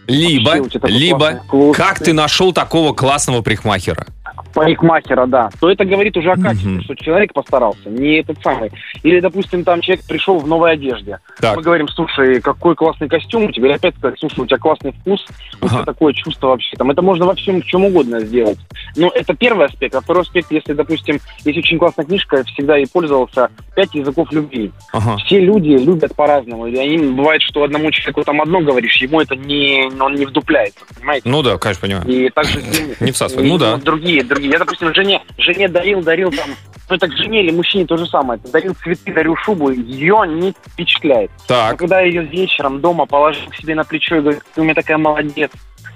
Либо, 0.06 0.56
либо, 0.84 1.18
классный 1.18 1.40
вкус. 1.40 1.76
как 1.76 1.98
ты 2.00 2.12
нашел 2.12 2.52
такого 2.52 2.92
классного 2.92 3.42
парикмахера? 3.42 4.06
Парикмахера, 4.54 5.26
да. 5.26 5.50
То 5.60 5.70
это 5.70 5.84
говорит 5.84 6.16
уже 6.16 6.30
о 6.32 6.36
качестве, 6.36 6.80
что 6.82 6.94
человек 6.94 7.32
постарался, 7.32 7.88
не 7.88 8.20
этот 8.20 8.42
самый. 8.42 8.70
Или, 9.02 9.20
допустим, 9.20 9.64
там 9.64 9.80
человек 9.80 10.04
пришел 10.06 10.38
в 10.38 10.46
новой 10.46 10.72
одежде. 10.72 11.18
Так. 11.40 11.56
Мы 11.56 11.62
говорим, 11.62 11.88
слушай, 11.88 12.40
какой 12.40 12.74
классный 12.74 13.08
костюм 13.08 13.44
у 13.44 13.52
тебя. 13.52 13.68
Или 13.68 13.74
опять 13.74 13.96
сказать, 13.96 14.18
слушай, 14.18 14.40
у 14.40 14.46
тебя 14.46 14.58
классный 14.58 14.92
вкус, 14.92 15.24
у 15.60 15.68
тебя 15.68 15.84
такое 15.84 16.12
чувство 16.12 16.48
вообще. 16.48 16.76
Там, 16.76 16.90
это 16.90 17.02
можно 17.02 17.26
во 17.26 17.34
всем, 17.34 17.62
в 17.62 17.66
чем 17.66 17.84
угодно 17.84 18.20
сделать. 18.20 18.58
Но 18.96 19.10
это 19.14 19.34
первый 19.34 19.66
аспект. 19.66 19.94
А 19.94 20.00
второй 20.00 20.22
аспект, 20.22 20.50
если, 20.50 20.72
допустим, 20.72 21.20
есть 21.44 21.58
очень 21.58 21.78
классная 21.78 22.04
книжка, 22.04 22.38
я 22.38 22.44
всегда 22.44 22.76
ей 22.76 22.86
пользовался, 22.86 23.50
«Пять 23.74 23.94
языков 23.94 24.30
любви». 24.32 24.70
Ага. 24.92 25.16
Все 25.18 25.40
люди 25.40 25.70
любят 25.70 26.14
по-разному. 26.14 26.66
И 26.66 26.76
они, 26.76 26.98
бывает, 26.98 27.42
что 27.42 27.62
одному 27.62 27.90
человеку 27.90 28.22
там 28.24 28.40
одно 28.40 28.60
говоришь, 28.60 28.96
ему 28.96 29.20
это 29.20 29.34
не, 29.36 29.90
он 30.00 30.14
не 30.14 30.26
вдупляется, 30.26 30.80
понимаете? 30.94 31.28
Ну 31.28 31.42
да, 31.42 31.58
конечно, 31.58 31.80
понимаю. 31.82 32.06
И 32.08 32.28
также 32.30 32.62
Не 33.00 33.12
всасывай. 33.12 33.46
и, 33.46 33.48
Ну 33.48 33.58
да. 33.58 33.76
Другие, 33.76 34.21
другие. 34.24 34.52
Я, 34.52 34.58
допустим, 34.58 34.94
жене, 34.94 35.22
жене 35.38 35.68
дарил, 35.68 36.02
дарил 36.02 36.30
там, 36.30 36.50
ну 36.88 36.96
это 36.96 37.08
к 37.08 37.12
жене 37.16 37.42
или 37.42 37.52
мужчине 37.52 37.86
то 37.86 37.96
же 37.96 38.06
самое. 38.06 38.40
Дарил 38.52 38.74
цветы, 38.74 39.12
дарил 39.12 39.36
шубу, 39.36 39.70
ее 39.70 40.24
не 40.26 40.52
впечатляет. 40.52 41.30
Но 41.48 41.54
Так. 41.54 41.78
когда 41.78 42.00
я 42.00 42.06
ее 42.06 42.22
вечером 42.22 42.80
дома 42.80 43.06
положил 43.06 43.48
к 43.48 43.56
себе 43.56 43.74
на 43.74 43.84
плечо 43.84 44.16
и 44.16 44.20
говорю, 44.20 44.40
ты 44.54 44.60
у 44.60 44.64
меня 44.64 44.74
такая 44.74 44.98
молодец, 44.98 45.50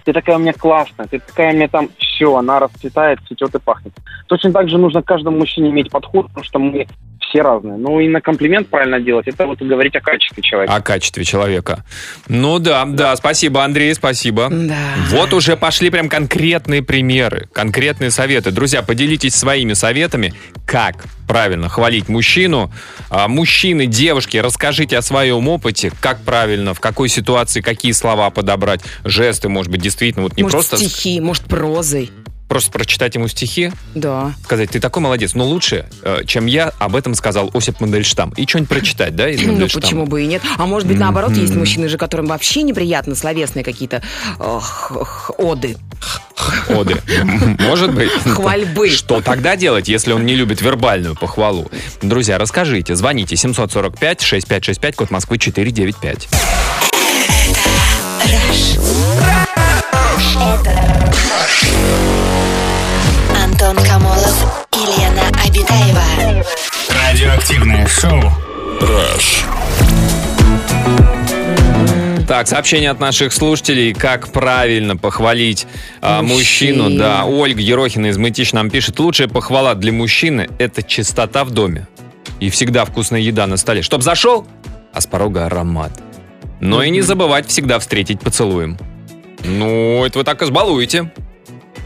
ты 0.04 0.12
такая 0.12 0.36
у 0.36 0.38
меня 0.38 0.52
классная, 0.52 1.06
ты 1.06 1.18
такая 1.18 1.52
у 1.52 1.56
меня 1.56 1.68
там, 1.68 1.90
все, 1.98 2.36
она 2.36 2.60
расцветает, 2.60 3.18
цветет 3.26 3.54
и 3.54 3.58
пахнет. 3.58 3.92
Точно 4.28 4.52
так 4.52 4.68
же 4.68 4.78
нужно 4.78 5.02
каждому 5.02 5.38
мужчине 5.38 5.70
иметь 5.70 5.90
подход, 5.90 6.28
потому 6.28 6.44
что 6.44 6.58
мы 6.58 6.86
все 7.36 7.42
разные. 7.42 7.76
Ну 7.76 8.00
и 8.00 8.08
на 8.08 8.20
комплимент 8.20 8.68
правильно 8.68 8.98
делать, 8.98 9.28
это 9.28 9.46
вот 9.46 9.58
говорить 9.58 9.94
о 9.94 10.00
качестве 10.00 10.42
человека. 10.42 10.74
О 10.74 10.80
качестве 10.80 11.24
человека. 11.24 11.84
Ну 12.28 12.58
да, 12.58 12.84
да, 12.86 13.14
спасибо, 13.16 13.62
Андрей, 13.62 13.94
спасибо. 13.94 14.48
Да. 14.50 14.76
Вот 15.10 15.34
уже 15.34 15.56
пошли 15.56 15.90
прям 15.90 16.08
конкретные 16.08 16.82
примеры, 16.82 17.48
конкретные 17.52 18.10
советы. 18.10 18.50
Друзья, 18.50 18.82
поделитесь 18.82 19.34
своими 19.34 19.74
советами, 19.74 20.32
как 20.66 21.04
правильно 21.28 21.68
хвалить 21.68 22.08
мужчину. 22.08 22.72
А, 23.10 23.28
мужчины, 23.28 23.86
девушки, 23.86 24.38
расскажите 24.38 24.96
о 24.96 25.02
своем 25.02 25.46
опыте, 25.48 25.92
как 26.00 26.22
правильно, 26.22 26.72
в 26.72 26.80
какой 26.80 27.08
ситуации, 27.08 27.60
какие 27.60 27.92
слова 27.92 28.30
подобрать, 28.30 28.80
жесты, 29.04 29.48
может 29.48 29.70
быть, 29.70 29.82
действительно, 29.82 30.22
вот 30.22 30.36
не 30.36 30.44
может, 30.44 30.68
просто, 30.68 30.76
стихи, 30.78 31.20
может, 31.20 31.44
прозой. 31.44 32.10
Просто 32.48 32.70
прочитать 32.70 33.14
ему 33.14 33.28
стихи, 33.28 33.72
Да. 33.94 34.32
сказать, 34.44 34.70
ты 34.70 34.80
такой 34.80 35.02
молодец, 35.02 35.34
но 35.34 35.44
лучше, 35.44 35.86
э, 36.02 36.22
чем 36.26 36.46
я, 36.46 36.72
об 36.78 36.94
этом 36.96 37.14
сказал 37.14 37.50
Осип 37.54 37.80
Мандельштам. 37.80 38.30
И 38.36 38.46
что-нибудь 38.46 38.68
прочитать, 38.68 39.16
да, 39.16 39.28
из 39.28 39.40
Ну, 39.42 39.48
Мандельштама? 39.48 39.82
почему 39.82 40.06
бы 40.06 40.22
и 40.22 40.26
нет? 40.26 40.42
А 40.56 40.66
может 40.66 40.86
быть, 40.88 40.98
наоборот, 40.98 41.32
есть 41.32 41.54
мужчины 41.54 41.88
же, 41.88 41.98
которым 41.98 42.26
вообще 42.26 42.62
неприятно 42.62 43.14
словесные 43.14 43.64
какие-то 43.64 44.02
ох, 44.38 45.30
оды. 45.38 45.76
Оды. 46.68 46.96
Может 47.58 47.94
быть. 47.94 48.10
Хвальбы. 48.24 48.90
Что 48.90 49.20
тогда 49.20 49.56
делать, 49.56 49.88
если 49.88 50.12
он 50.12 50.24
не 50.26 50.34
любит 50.34 50.60
вербальную 50.60 51.16
похвалу? 51.16 51.70
Друзья, 52.02 52.38
расскажите. 52.38 52.94
Звоните 52.94 53.34
745-6565, 53.36 54.92
код 54.94 55.10
Москвы 55.10 55.38
495. 55.38 56.28
Антон 63.42 63.76
Камолов 63.84 64.66
и 64.72 65.00
Лена 65.00 65.28
Обитаева. 65.46 66.44
Радиоактивное 66.88 67.86
шоу. 67.86 68.20
Так, 72.26 72.48
сообщение 72.48 72.90
от 72.90 72.98
наших 72.98 73.32
слушателей, 73.32 73.94
как 73.94 74.32
правильно 74.32 74.96
похвалить 74.96 75.66
а, 76.02 76.22
Мужчин. 76.22 76.78
мужчину. 76.78 76.98
Да, 76.98 77.24
Ольга 77.24 77.60
Ерохина 77.60 78.06
из 78.06 78.18
Мытищ 78.18 78.52
нам 78.52 78.68
пишет, 78.68 78.98
лучшая 78.98 79.28
похвала 79.28 79.74
для 79.74 79.92
мужчины– 79.92 80.48
это 80.58 80.82
чистота 80.82 81.44
в 81.44 81.50
доме. 81.50 81.86
И 82.40 82.50
всегда 82.50 82.84
вкусная 82.84 83.20
еда 83.20 83.46
на 83.46 83.56
столе. 83.56 83.82
Чтоб 83.82 84.02
зашел, 84.02 84.46
а 84.92 85.00
с 85.00 85.06
порога 85.06 85.46
аромат. 85.46 85.92
Но 86.60 86.82
и 86.82 86.90
не 86.90 87.00
забывать 87.00 87.46
всегда 87.48 87.78
встретить 87.78 88.20
поцелуем. 88.20 88.76
Ну, 89.44 90.04
это 90.04 90.18
вы 90.18 90.24
так 90.24 90.42
избалуете. 90.42 91.12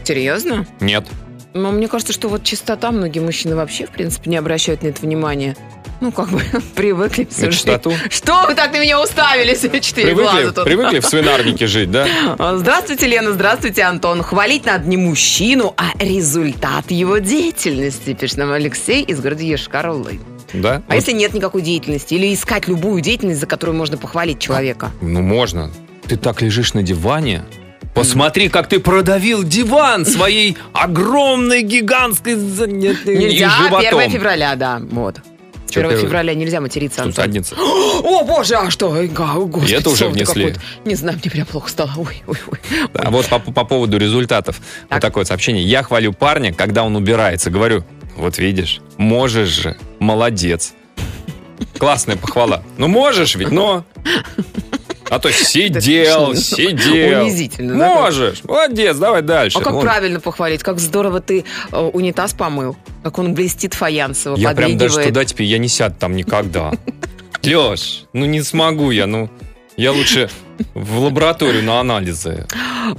Серьезно? 0.03 0.65
Нет. 0.79 1.05
Ну, 1.53 1.71
мне 1.71 1.87
кажется, 1.87 2.13
что 2.13 2.29
вот 2.29 2.43
чистота, 2.43 2.91
многие 2.91 3.19
мужчины 3.19 3.55
вообще, 3.55 3.85
в 3.85 3.89
принципе, 3.91 4.29
не 4.29 4.37
обращают 4.37 4.83
на 4.83 4.87
это 4.87 5.01
внимания. 5.01 5.55
Ну, 5.99 6.11
как 6.11 6.29
бы 6.29 6.41
привыкли 6.75 7.27
всю 7.29 7.47
На 7.47 7.51
чистоту? 7.51 7.93
Что 8.09 8.45
вы 8.47 8.55
так 8.55 8.71
на 8.71 8.79
меня 8.79 9.01
уставились? 9.01 9.59
Четыре 9.81 10.13
глаза 10.15 10.31
Привыкли, 10.37 10.55
тут. 10.55 10.63
привыкли 10.65 10.99
в 10.99 11.05
свинарнике 11.05 11.67
жить, 11.67 11.91
да? 11.91 12.07
Здравствуйте, 12.57 13.05
Лена, 13.05 13.33
здравствуйте, 13.33 13.83
Антон. 13.83 14.23
Хвалить 14.23 14.65
надо 14.65 14.87
не 14.87 14.97
мужчину, 14.97 15.73
а 15.77 15.91
результат 15.99 16.89
его 16.89 17.17
деятельности, 17.19 18.13
пишет 18.13 18.37
нам 18.37 18.51
Алексей 18.51 19.03
из 19.03 19.19
города 19.19 19.43
Ешкар-Олы. 19.43 20.19
Да? 20.53 20.81
А 20.87 20.95
если 20.95 21.11
нет 21.11 21.33
никакой 21.33 21.61
деятельности? 21.61 22.13
Или 22.15 22.33
искать 22.33 22.67
любую 22.67 23.01
деятельность, 23.01 23.39
за 23.39 23.45
которую 23.45 23.77
можно 23.77 23.97
похвалить 23.97 24.39
человека? 24.39 24.91
Ну, 25.01 25.21
можно. 25.21 25.71
Ты 26.07 26.17
так 26.17 26.41
лежишь 26.41 26.73
на 26.73 26.81
диване, 26.83 27.43
Посмотри, 27.93 28.49
как 28.49 28.67
ты 28.67 28.79
продавил 28.79 29.43
диван 29.43 30.05
своей 30.05 30.57
огромной, 30.73 31.61
гигантской 31.61 32.35
Нельзя, 32.35 33.49
животом. 33.49 33.99
1 33.99 34.11
февраля, 34.11 34.55
да, 34.55 34.81
вот. 34.91 35.17
С 35.67 35.71
Чё 35.73 35.81
1 35.81 35.89
первое? 35.91 36.05
февраля 36.07 36.33
нельзя 36.35 36.59
материться, 36.61 36.97
Тут 37.03 37.07
Антон. 37.07 37.23
задница. 37.25 37.55
О, 38.03 38.23
боже, 38.23 38.55
а 38.55 38.69
что? 38.71 38.89
Господи, 38.89 39.71
И 39.71 39.73
это 39.75 39.89
уже 39.89 40.07
внесли. 40.07 40.55
Не 40.85 40.95
знаю, 40.95 41.17
мне 41.21 41.31
прям 41.31 41.45
плохо 41.45 41.69
стало. 41.69 41.91
Ой, 41.97 42.23
ой, 42.27 42.37
ой. 42.47 42.59
А 42.93 43.09
вот 43.11 43.27
по, 43.27 43.39
по 43.39 43.63
поводу 43.65 43.97
результатов. 43.97 44.57
Вот 44.81 44.89
Так. 44.89 45.01
такое 45.01 45.21
вот 45.21 45.27
сообщение. 45.27 45.63
Я 45.63 45.83
хвалю 45.83 46.11
парня, 46.13 46.53
когда 46.53 46.83
он 46.83 46.95
убирается. 46.95 47.49
Говорю, 47.49 47.83
вот 48.17 48.37
видишь, 48.37 48.81
можешь 48.97 49.49
же, 49.49 49.77
молодец. 49.99 50.73
Классная 51.77 52.17
похвала. 52.17 52.63
Ну 52.77 52.87
можешь 52.87 53.35
ведь, 53.35 53.51
но... 53.51 53.85
А 55.11 55.19
то 55.19 55.29
сидел, 55.29 56.33
сидел. 56.35 57.23
Унизительно, 57.23 57.77
да, 57.77 57.95
Можешь, 57.95 58.45
молодец, 58.45 58.95
давай 58.95 59.21
дальше. 59.21 59.57
А 59.57 59.61
как 59.61 59.73
Вон. 59.73 59.83
правильно 59.83 60.21
похвалить? 60.21 60.63
Как 60.63 60.79
здорово 60.79 61.19
ты 61.19 61.43
э, 61.69 61.77
унитаз 61.77 62.33
помыл. 62.33 62.77
Как 63.03 63.19
он 63.19 63.33
блестит 63.33 63.73
фаянсово, 63.73 64.37
Я 64.37 64.53
прям 64.53 64.77
даже 64.77 65.03
туда 65.03 65.25
теперь, 65.25 65.47
я 65.47 65.57
не 65.57 65.67
сяду 65.67 65.97
там 65.99 66.15
никогда. 66.15 66.71
Леш, 67.43 68.05
ну 68.13 68.25
не 68.25 68.41
смогу 68.41 68.91
я, 68.91 69.05
ну... 69.05 69.29
Я 69.75 69.91
лучше 69.91 70.29
в 70.73 70.99
лабораторию 70.99 71.63
на 71.63 71.81
анализы. 71.81 72.47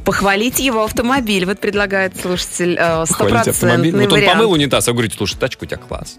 Похвалить 0.04 0.58
его 0.58 0.84
автомобиль, 0.84 1.46
вот 1.46 1.60
предлагает 1.60 2.20
слушатель. 2.20 2.76
э, 2.78 3.06
Хвалить 3.06 3.48
автомобиль. 3.48 3.96
Вот 3.96 4.12
он 4.12 4.22
помыл 4.22 4.52
унитаз, 4.52 4.86
а 4.86 4.92
говорит, 4.92 5.14
слушай, 5.16 5.38
тачка 5.38 5.64
у 5.64 5.66
тебя 5.66 5.78
класс. 5.78 6.16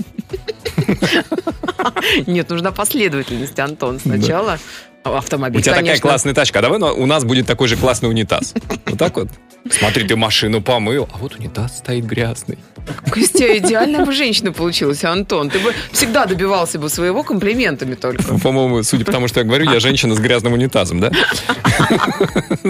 Нет, 2.26 2.50
нужна 2.50 2.72
последовательность, 2.72 3.60
Антон. 3.60 4.00
Сначала 4.00 4.58
автомобиль, 5.04 5.60
У 5.60 5.62
тебя 5.62 5.74
такая 5.74 5.86
конечно. 5.86 6.10
классная 6.10 6.34
тачка, 6.34 6.60
а 6.60 6.62
давай 6.62 6.80
ну, 6.80 6.88
у 6.88 7.06
нас 7.06 7.24
будет 7.24 7.46
такой 7.48 7.68
же 7.68 7.78
классный 7.78 8.10
унитаз. 8.10 8.54
Вот 8.86 8.98
так 8.98 9.16
вот. 9.18 9.30
Смотри, 9.70 10.06
ты 10.06 10.16
машину 10.16 10.62
помыл, 10.62 11.08
а 11.14 11.18
вот 11.18 11.36
унитаз 11.36 11.78
стоит 11.78 12.06
грязный. 12.06 12.58
Костя, 13.10 13.58
идеальная 13.58 14.06
бы 14.06 14.12
женщина 14.12 14.52
получилась, 14.52 15.04
Антон. 15.06 15.50
Ты 15.50 15.60
бы 15.60 15.74
всегда 15.92 16.26
добивался 16.26 16.80
бы 16.80 16.90
своего 16.90 17.24
комплиментами 17.24 17.96
только. 17.96 18.24
По-моему, 18.40 18.84
судя 18.84 19.06
по 19.06 19.12
тому, 19.12 19.28
что 19.30 19.40
я 19.40 19.46
говорю, 19.46 19.72
я 19.72 19.80
женщина 19.80 20.16
с 20.16 20.20
грязным 20.20 20.54
унитазом, 20.54 21.00
да? 21.00 21.12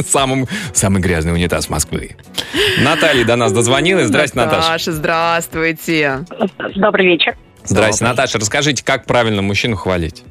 Самым, 0.08 0.48
самый 0.74 1.02
грязный 1.02 1.34
унитаз 1.34 1.70
Москвы. 1.70 2.16
Наталья 2.80 3.26
до 3.26 3.36
нас 3.36 3.52
дозвонилась. 3.52 4.08
Здрасте, 4.08 4.38
Наташа. 4.38 4.62
Наташа, 4.62 4.92
здравствуйте. 4.92 6.26
Добрый 6.76 7.08
вечер. 7.08 7.36
Здрасте, 7.64 8.04
Наташа. 8.04 8.38
Расскажите, 8.38 8.84
как 8.84 9.06
правильно 9.06 9.42
мужчину 9.42 9.76
хвалить? 9.76 10.24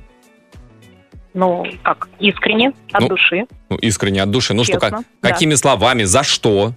Ну, 1.35 1.65
как, 1.83 2.09
искренне, 2.21 2.73
от 2.93 3.03
Ну, 3.03 3.09
души. 3.09 3.47
Ну, 3.71 3.77
искренне, 3.77 4.23
от 4.23 4.31
души. 4.31 4.53
Ну, 4.55 4.65
что, 4.65 4.79
как- 4.79 4.91
да. 4.93 5.03
какими 5.31 5.55
словами, 5.55 6.05
за 6.05 6.23
что? 6.23 6.73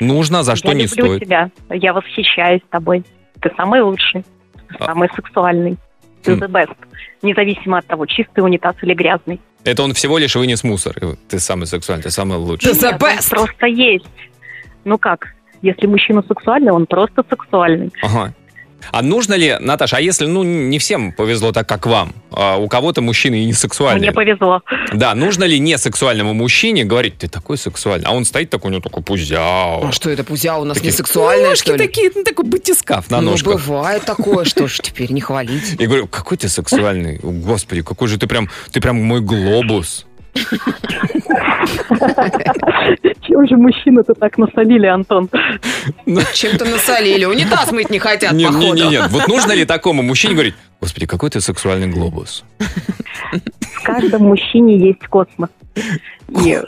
Нужно, 0.00 0.42
за 0.42 0.56
что 0.56 0.68
я 0.68 0.74
не 0.74 0.82
люблю 0.84 1.04
стоит. 1.06 1.22
тебя, 1.22 1.50
я 1.70 1.92
восхищаюсь 1.92 2.60
тобой. 2.70 3.04
Ты 3.40 3.50
самый 3.56 3.80
лучший, 3.80 4.24
А. 4.78 4.84
самый 4.86 5.08
сексуальный. 5.14 5.76
Ты 6.22 6.36
Хм. 6.36 6.40
the 6.42 6.48
best. 6.48 6.76
Независимо 7.22 7.78
от 7.78 7.86
того, 7.86 8.04
чистый 8.06 8.40
унитаз 8.40 8.76
или 8.82 8.92
грязный. 8.94 9.40
Это 9.64 9.82
он 9.82 9.94
всего 9.94 10.18
лишь 10.18 10.34
вынес 10.36 10.62
мусор. 10.64 10.94
Ты 11.28 11.38
самый 11.38 11.66
сексуальный, 11.66 12.02
ты 12.02 12.10
самый 12.10 12.36
лучший. 12.38 12.72
The 12.72 12.74
Нет, 12.92 13.02
он 13.02 13.08
best. 13.08 13.30
просто 13.30 13.66
есть. 13.66 14.04
Ну 14.84 14.98
как, 14.98 15.28
если 15.62 15.86
мужчина 15.86 16.22
сексуальный, 16.28 16.72
он 16.72 16.84
просто 16.86 17.24
сексуальный. 17.30 17.90
Ага. 18.02 18.34
А 18.92 19.02
нужно 19.02 19.34
ли, 19.34 19.56
Наташа, 19.60 19.96
а 19.96 20.00
если, 20.00 20.26
ну, 20.26 20.42
не 20.42 20.78
всем 20.78 21.12
повезло 21.12 21.52
так, 21.52 21.68
как 21.68 21.86
вам, 21.86 22.12
а 22.30 22.56
у 22.56 22.68
кого-то 22.68 23.00
мужчины 23.00 23.42
и 23.42 23.44
не 23.44 23.52
сексуальные. 23.52 24.10
Мне 24.10 24.12
повезло. 24.12 24.62
Да, 24.92 25.14
нужно 25.14 25.44
ли 25.44 25.58
не 25.58 25.78
сексуальному 25.78 26.34
мужчине 26.34 26.84
говорить, 26.84 27.18
ты 27.18 27.28
такой 27.28 27.58
сексуальный, 27.58 28.06
а 28.06 28.12
он 28.12 28.24
стоит 28.24 28.50
такой, 28.50 28.70
у 28.70 28.72
него 28.72 28.82
такой 28.82 29.02
пузяу. 29.02 29.86
А 29.86 29.92
что 29.92 30.10
это, 30.10 30.24
пузя 30.24 30.58
у 30.58 30.64
нас 30.64 30.76
Такие 30.76 30.90
не 30.90 30.96
сексуальная, 30.96 31.50
ножки 31.50 31.64
что 31.64 31.72
ли? 31.72 31.78
такие, 31.78 32.10
ну, 32.14 32.24
такой 32.24 32.44
батискаф 32.44 33.10
на 33.10 33.20
ну, 33.20 33.32
ножках. 33.32 33.54
бывает 33.54 34.04
такое, 34.04 34.44
что 34.44 34.66
ж 34.66 34.78
теперь 34.82 35.12
не 35.12 35.20
хвалить. 35.20 35.76
И 35.78 35.86
говорю, 35.86 36.06
какой 36.06 36.36
ты 36.36 36.48
сексуальный, 36.48 37.18
господи, 37.22 37.82
какой 37.82 38.08
же 38.08 38.18
ты 38.18 38.26
прям, 38.26 38.48
ты 38.72 38.80
прям 38.80 39.02
мой 39.02 39.20
глобус. 39.20 40.06
Чем 43.22 43.46
же 43.48 43.56
мужчины-то 43.56 44.14
так 44.14 44.38
насолили, 44.38 44.86
Антон? 44.86 45.28
Чем-то 46.34 46.64
насолили. 46.64 47.24
Унитаз 47.24 47.72
мыть 47.72 47.90
не 47.90 47.98
хотят, 47.98 48.32
Не, 48.32 48.46
походу. 48.46 48.74
не, 48.74 48.88
нет, 48.88 49.10
вот 49.10 49.28
нужно 49.28 49.52
ли 49.52 49.64
такому 49.64 50.02
мужчине 50.02 50.34
говорить, 50.34 50.54
господи, 50.80 51.06
какой 51.06 51.30
ты 51.30 51.40
сексуальный 51.40 51.88
глобус? 51.88 52.44
В 53.30 53.82
каждом 53.82 54.22
мужчине 54.24 54.78
есть 54.78 55.06
космос. 55.08 55.50
И 56.44 56.60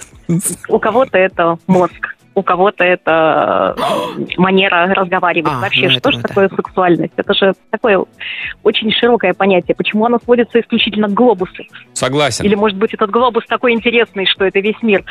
у 0.69 0.79
кого-то 0.79 1.19
это 1.19 1.59
мозг, 1.67 2.16
у 2.37 2.43
кого-то 2.43 2.85
это 2.85 3.75
э, 4.19 4.25
манера 4.37 4.87
разговаривать. 4.95 5.51
А, 5.55 5.61
Вообще, 5.61 5.89
ну 5.89 5.91
что 5.93 6.11
это 6.11 6.13
же 6.13 6.23
такое 6.23 6.49
сексуальность? 6.51 7.15
Это 7.17 7.33
же 7.35 7.55
такое 7.71 8.05
очень 8.63 8.93
широкое 8.93 9.33
понятие. 9.33 9.75
Почему 9.75 10.05
оно 10.05 10.19
сводится 10.23 10.61
исключительно 10.61 11.09
к 11.09 11.15
глобусу? 11.15 11.65
Согласен. 11.95 12.45
Или, 12.45 12.55
может 12.55 12.77
быть, 12.77 12.93
этот 12.93 13.11
глобус 13.11 13.45
такой 13.49 13.73
интересный, 13.73 14.27
что 14.27 14.45
это 14.45 14.61
весь 14.61 14.81
мир? 14.83 15.03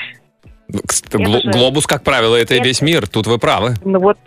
Это 0.68 1.18
гл- 1.20 1.42
же- 1.42 1.52
Глобус, 1.52 1.86
как 1.88 2.04
правило, 2.04 2.36
это 2.36 2.56
Это- 2.56 2.64
весь 2.64 2.82
мир, 2.82 3.08
тут 3.08 3.26
вы 3.28 3.38
правы. 3.40 3.74
Ну 3.84 4.00
вот, 4.00 4.18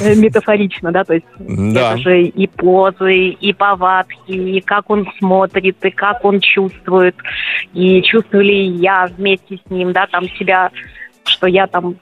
э, 0.00 0.14
метафорично, 0.16 0.90
да, 0.92 1.02
то 1.04 1.14
есть 1.14 1.26
Да. 1.38 1.92
это 1.94 1.98
же 1.98 2.22
и 2.22 2.46
позы, 2.48 3.16
и 3.30 3.52
повадки, 3.52 4.30
и 4.32 4.60
как 4.60 4.90
он 4.90 5.08
смотрит, 5.18 5.76
и 5.84 5.90
как 5.90 6.24
он 6.24 6.40
чувствует, 6.40 7.14
и 7.74 8.02
чувствую 8.02 8.44
ли 8.44 8.64
я 8.66 9.08
вместе 9.16 9.58
с 9.64 9.70
ним, 9.70 9.92
да, 9.92 10.06
там 10.08 10.28
себя, 10.30 10.70
что 11.24 11.46
я 11.46 11.66
там... 11.66 11.96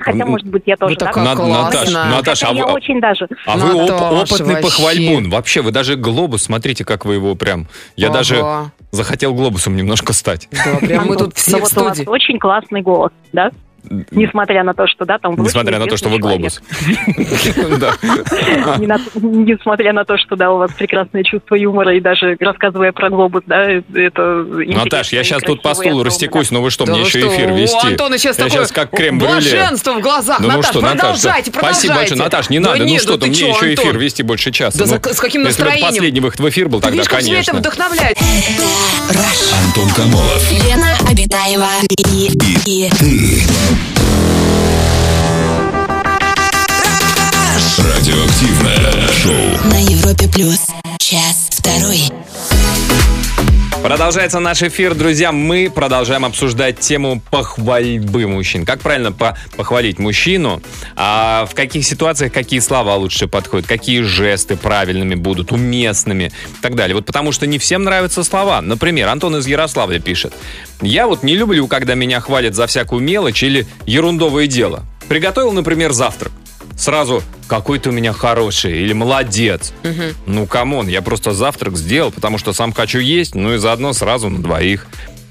Хотя, 0.00 0.24
может 0.26 0.46
быть, 0.46 0.62
я 0.66 0.76
тоже, 0.76 0.94
вы 0.94 0.98
да, 1.00 1.06
такая 1.06 1.24
На- 1.24 1.34
классная. 1.34 1.64
Наташа, 1.64 2.04
Наташа, 2.16 2.46
Хотя 2.46 2.50
а 2.52 2.54
я 2.60 2.66
вы, 2.66 2.72
очень 2.72 3.00
даже... 3.00 3.28
а 3.46 3.56
вы 3.56 3.74
оп- 3.74 3.90
опытный 3.90 4.54
вообще. 4.54 4.62
похвальбун. 4.62 5.28
Вообще, 5.28 5.60
вы 5.60 5.72
даже 5.72 5.96
глобус, 5.96 6.42
смотрите, 6.44 6.84
как 6.84 7.04
вы 7.04 7.14
его 7.14 7.34
прям... 7.34 7.66
Я 7.96 8.06
Ага. 8.08 8.16
даже 8.18 8.44
захотел 8.92 9.34
глобусом 9.34 9.74
немножко 9.74 10.12
стать. 10.12 10.48
Да, 10.52 10.76
прям 10.76 11.04
мы 11.06 11.12
Антон, 11.14 11.26
тут 11.30 11.36
все 11.36 11.50
ну 11.50 11.58
в 11.58 11.60
вот 11.62 11.72
у 11.82 11.84
вас 11.84 11.94
студии. 11.96 12.08
очень 12.08 12.38
классный 12.38 12.80
голос, 12.80 13.10
да? 13.32 13.50
Несмотря 14.10 14.64
на 14.64 14.74
то, 14.74 14.86
что, 14.86 15.04
да, 15.04 15.18
там... 15.18 15.34
Несмотря 15.38 15.78
на 15.78 15.86
то, 15.86 15.96
что 15.96 16.08
вы 16.08 16.18
глобус. 16.18 16.60
Несмотря 19.16 19.92
на 19.92 20.04
то, 20.04 20.16
что, 20.18 20.36
да, 20.36 20.50
у 20.52 20.58
вас 20.58 20.72
прекрасное 20.72 21.22
чувство 21.24 21.54
юмора, 21.54 21.96
и 21.96 22.00
даже 22.00 22.36
рассказывая 22.40 22.92
про 22.92 23.08
глобус, 23.10 23.42
да, 23.46 23.64
это... 23.64 24.44
Наташ, 24.66 25.12
я 25.12 25.24
сейчас 25.24 25.42
тут 25.42 25.62
по 25.62 25.74
стулу 25.74 26.02
растекусь, 26.02 26.50
но 26.50 26.60
вы 26.62 26.70
что, 26.70 26.86
мне 26.86 27.00
еще 27.00 27.20
эфир 27.28 27.52
У 27.52 27.56
вести? 27.56 27.86
Антона 27.86 28.18
сейчас 28.18 28.38
Я 28.38 28.44
такое 28.44 28.58
сейчас 28.60 28.72
как 28.72 28.90
крем-брюле. 28.90 29.32
блаженство 29.32 29.92
в 29.94 30.00
глазах. 30.00 30.40
Ну 30.40 30.48
Наташ, 30.48 30.66
что, 30.70 30.80
продолжайте. 30.80 31.52
Спасибо 31.56 31.94
большое, 31.94 32.18
Наташ, 32.20 32.50
не 32.50 32.58
надо, 32.58 32.84
ну 32.84 32.98
что 32.98 33.16
ты, 33.16 33.26
ты 33.26 33.28
мне 33.28 33.50
еще 33.50 33.74
эфир 33.74 33.96
вести 33.98 34.22
больше 34.22 34.50
часа. 34.50 34.78
Да 34.78 34.86
Ну, 34.86 35.12
с 35.12 35.20
каким 35.20 35.44
Если 35.44 35.62
бы 35.62 35.68
это 35.68 35.76
настроением? 35.78 35.86
последний 35.88 36.20
выход 36.20 36.40
в 36.40 36.48
эфир 36.48 36.68
был, 36.68 36.80
Ты 36.80 36.84
тогда, 36.84 36.96
видишь, 36.96 37.08
как 37.08 37.20
тебя 37.22 37.38
это 37.40 37.50
конечно. 37.52 37.70
вдохновляет? 37.70 38.18
Антон 39.66 39.90
Камолов. 39.90 40.52
Лена 40.52 40.96
Обитаева 41.08 41.68
и, 42.12 42.30
и 42.66 42.90
Радиоактивное 47.78 49.08
шоу. 49.22 49.70
на 49.70 49.82
Европе 49.82 50.28
плюс. 50.28 50.60
Час 50.98 51.48
второй. 51.50 52.10
Продолжается 53.82 54.38
наш 54.40 54.62
эфир, 54.62 54.94
друзья. 54.94 55.32
Мы 55.32 55.70
продолжаем 55.74 56.24
обсуждать 56.24 56.78
тему 56.80 57.22
похвальбы 57.30 58.26
мужчин. 58.26 58.66
Как 58.66 58.80
правильно 58.80 59.12
по- 59.12 59.38
похвалить 59.56 59.98
мужчину? 59.98 60.60
А 60.96 61.46
в 61.46 61.54
каких 61.54 61.86
ситуациях 61.86 62.32
какие 62.32 62.58
слова 62.60 62.96
лучше 62.96 63.28
подходят? 63.28 63.66
Какие 63.66 64.02
жесты 64.02 64.56
правильными 64.56 65.14
будут, 65.14 65.52
уместными 65.52 66.24
и 66.24 66.60
так 66.60 66.74
далее. 66.74 66.96
Вот 66.96 67.06
потому 67.06 67.32
что 67.32 67.46
не 67.46 67.58
всем 67.58 67.84
нравятся 67.84 68.24
слова. 68.24 68.60
Например, 68.60 69.08
Антон 69.08 69.36
из 69.36 69.46
Ярославля 69.46 70.00
пишет. 70.00 70.34
Я 70.82 71.06
вот 71.06 71.22
не 71.22 71.34
люблю, 71.36 71.66
когда 71.68 71.94
меня 71.94 72.20
хвалят 72.20 72.54
за 72.54 72.66
всякую 72.66 73.00
мелочь 73.00 73.42
или 73.42 73.66
ерундовое 73.86 74.48
дело. 74.48 74.84
Приготовил, 75.08 75.52
например, 75.52 75.92
завтрак. 75.92 76.32
Сразу 76.78 77.22
какой 77.48 77.78
ты 77.80 77.90
у 77.90 77.92
меня 77.92 78.12
хороший 78.12 78.82
или 78.82 78.92
молодец. 78.92 79.72
Ну, 80.26 80.46
come 80.46 80.69
on, 80.69 80.86
я 80.88 81.02
просто 81.02 81.32
завтрак 81.32 81.76
сделал, 81.76 82.12
потому 82.12 82.38
что 82.38 82.52
сам 82.52 82.72
хочу 82.72 83.00
есть, 83.00 83.34
ну 83.34 83.54
и 83.54 83.58
заодно 83.58 83.92
сразу 83.92 84.28
на 84.28 84.40
двоих. 84.40 84.86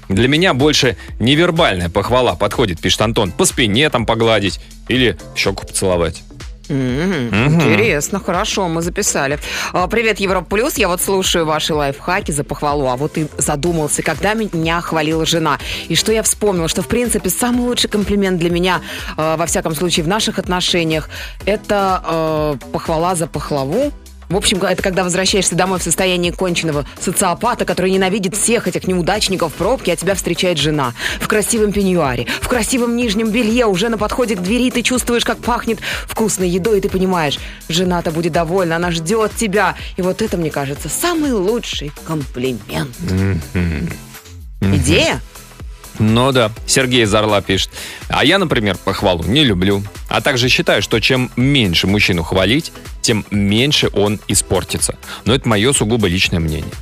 Для 0.08 0.28
меня 0.28 0.54
больше 0.54 0.96
невербальная 1.20 1.88
похвала 1.88 2.34
подходит, 2.34 2.80
пишет 2.80 3.00
Антон. 3.02 3.30
По 3.32 3.44
спине 3.44 3.88
там 3.90 4.06
погладить 4.06 4.60
или 4.88 5.18
щеку 5.36 5.66
поцеловать. 5.66 6.22
Мгм. 6.68 7.54
Интересно, 7.54 8.20
хорошо, 8.20 8.68
мы 8.68 8.82
записали. 8.82 9.38
А, 9.72 9.86
Привет, 9.86 10.20
Европа 10.20 10.46
Плюс. 10.56 10.78
Я 10.78 10.88
вот 10.88 11.00
слушаю 11.00 11.46
ваши 11.46 11.74
лайфхаки 11.74 12.32
за 12.32 12.44
похвалу, 12.44 12.86
а 12.88 12.96
вот 12.96 13.18
и 13.18 13.26
задумался, 13.38 14.02
когда 14.02 14.34
меня 14.34 14.80
хвалила 14.80 15.26
жена. 15.26 15.58
И 15.88 15.94
что 15.94 16.12
я 16.12 16.22
вспомнила, 16.22 16.68
что, 16.68 16.82
в 16.82 16.88
принципе, 16.88 17.30
самый 17.30 17.62
лучший 17.62 17.90
комплимент 17.90 18.38
для 18.38 18.50
меня, 18.50 18.80
э, 19.16 19.36
во 19.36 19.46
всяком 19.46 19.74
случае, 19.74 20.04
в 20.04 20.08
наших 20.08 20.38
отношениях, 20.38 21.08
это 21.46 22.02
э, 22.04 22.70
похвала 22.72 23.14
за 23.14 23.26
пахлаву 23.26 23.92
В 24.28 24.36
общем, 24.36 24.62
это 24.62 24.82
когда 24.82 25.04
возвращаешься 25.04 25.54
домой 25.54 25.78
в 25.78 25.82
состоянии 25.82 26.30
конченного 26.30 26.84
социопата, 27.00 27.64
который 27.64 27.90
ненавидит 27.90 28.36
всех 28.36 28.68
этих 28.68 28.86
неудачников 28.86 29.52
в 29.52 29.56
пробке, 29.56 29.92
а 29.92 29.96
тебя 29.96 30.14
встречает 30.14 30.58
жена. 30.58 30.92
В 31.20 31.28
красивом 31.28 31.72
пеньюаре, 31.72 32.26
в 32.40 32.48
красивом 32.48 32.96
нижнем 32.96 33.30
белье, 33.30 33.66
уже 33.66 33.88
на 33.88 33.96
подходе 33.96 34.36
к 34.36 34.40
двери 34.40 34.70
ты 34.70 34.82
чувствуешь, 34.82 35.24
как 35.24 35.38
пахнет 35.38 35.78
вкусной 36.06 36.48
едой, 36.48 36.78
и 36.78 36.80
ты 36.80 36.88
понимаешь, 36.88 37.38
жена-то 37.68 38.10
будет 38.10 38.32
довольна, 38.32 38.76
она 38.76 38.90
ждет 38.90 39.34
тебя. 39.36 39.76
И 39.96 40.02
вот 40.02 40.20
это, 40.20 40.36
мне 40.36 40.50
кажется, 40.50 40.88
самый 40.88 41.32
лучший 41.32 41.90
комплимент. 42.06 42.94
Идея? 44.60 45.20
Ну 45.98 46.32
да, 46.32 46.50
Сергей 46.66 47.02
из 47.04 47.14
Орла 47.14 47.40
пишет. 47.40 47.70
А 48.08 48.24
я, 48.24 48.38
например, 48.38 48.76
похвалу 48.76 49.24
не 49.24 49.44
люблю. 49.44 49.82
А 50.08 50.20
также 50.20 50.48
считаю, 50.48 50.82
что 50.82 51.00
чем 51.00 51.30
меньше 51.36 51.86
мужчину 51.86 52.22
хвалить, 52.22 52.72
тем 53.00 53.24
меньше 53.30 53.90
он 53.92 54.20
испортится. 54.28 54.96
Но 55.24 55.34
это 55.34 55.48
мое 55.48 55.72
сугубо 55.72 56.06
личное 56.06 56.40
мнение. 56.40 56.72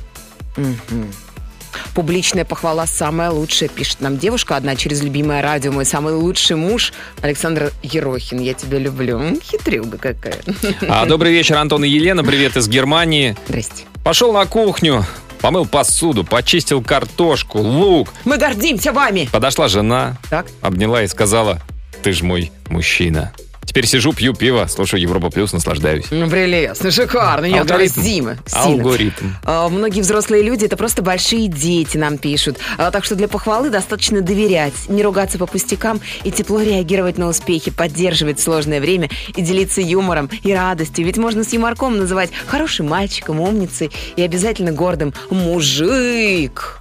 Публичная 1.93 2.45
похвала 2.45 2.85
самая 2.87 3.29
лучшая, 3.31 3.69
пишет 3.69 4.01
нам 4.01 4.17
девушка 4.17 4.55
одна 4.55 4.75
через 4.75 5.01
любимое 5.01 5.41
радио. 5.41 5.71
Мой 5.71 5.85
самый 5.85 6.13
лучший 6.13 6.55
муж 6.55 6.93
Александр 7.21 7.71
Ерохин. 7.83 8.39
Я 8.39 8.53
тебя 8.53 8.79
люблю. 8.79 9.39
Хитрюга 9.43 9.97
какая. 9.97 10.39
А, 10.87 11.05
добрый 11.05 11.31
вечер, 11.31 11.57
Антон 11.57 11.83
и 11.83 11.89
Елена. 11.89 12.23
Привет 12.23 12.57
из 12.57 12.67
Германии. 12.67 13.35
Здрасте. 13.47 13.85
Пошел 14.03 14.31
на 14.31 14.45
кухню, 14.45 15.05
помыл 15.39 15.65
посуду, 15.65 16.23
почистил 16.23 16.81
картошку, 16.81 17.59
лук. 17.59 18.13
Мы 18.25 18.37
гордимся 18.37 18.91
вами. 18.91 19.29
Подошла 19.31 19.67
жена, 19.67 20.17
Так. 20.29 20.47
обняла 20.61 21.03
и 21.03 21.07
сказала, 21.07 21.59
ты 22.03 22.13
ж 22.13 22.21
мой 22.21 22.51
мужчина. 22.69 23.33
Теперь 23.67 23.85
сижу, 23.85 24.13
пью 24.13 24.33
пиво, 24.33 24.65
слушаю 24.67 25.01
Европа 25.01 25.29
Плюс, 25.29 25.51
наслаждаюсь. 25.53 26.05
Ну, 26.09 26.27
прелестно, 26.29 26.89
шикарно. 26.89 27.45
Я 27.45 27.61
Алгоритм. 27.61 28.01
Зима. 28.01 28.37
Алгоритм. 28.53 29.33
А, 29.43 29.67
Многие 29.69 30.01
взрослые 30.01 30.41
люди 30.41 30.65
это 30.65 30.77
просто 30.77 31.01
большие 31.03 31.47
дети, 31.47 31.97
нам 31.97 32.17
пишут. 32.17 32.57
А, 32.77 32.89
Так 32.91 33.03
что 33.05 33.15
для 33.15 33.27
похвалы 33.27 33.69
достаточно 33.69 34.21
доверять, 34.21 34.73
не 34.87 35.03
ругаться 35.03 35.37
по 35.37 35.45
пустякам 35.45 35.99
и 36.23 36.31
тепло 36.31 36.61
реагировать 36.61 37.17
на 37.17 37.27
успехи, 37.27 37.69
поддерживать 37.69 38.39
сложное 38.39 38.79
время 38.79 39.09
и 39.35 39.41
делиться 39.41 39.81
юмором 39.81 40.29
и 40.43 40.53
радостью. 40.53 41.05
Ведь 41.05 41.17
можно 41.17 41.43
с 41.43 41.51
юморком 41.53 41.97
называть 41.97 42.31
хорошим 42.47 42.87
мальчиком, 42.87 43.41
умницей 43.41 43.91
и 44.15 44.21
обязательно 44.23 44.71
гордым 44.71 45.13
мужик. 45.29 46.79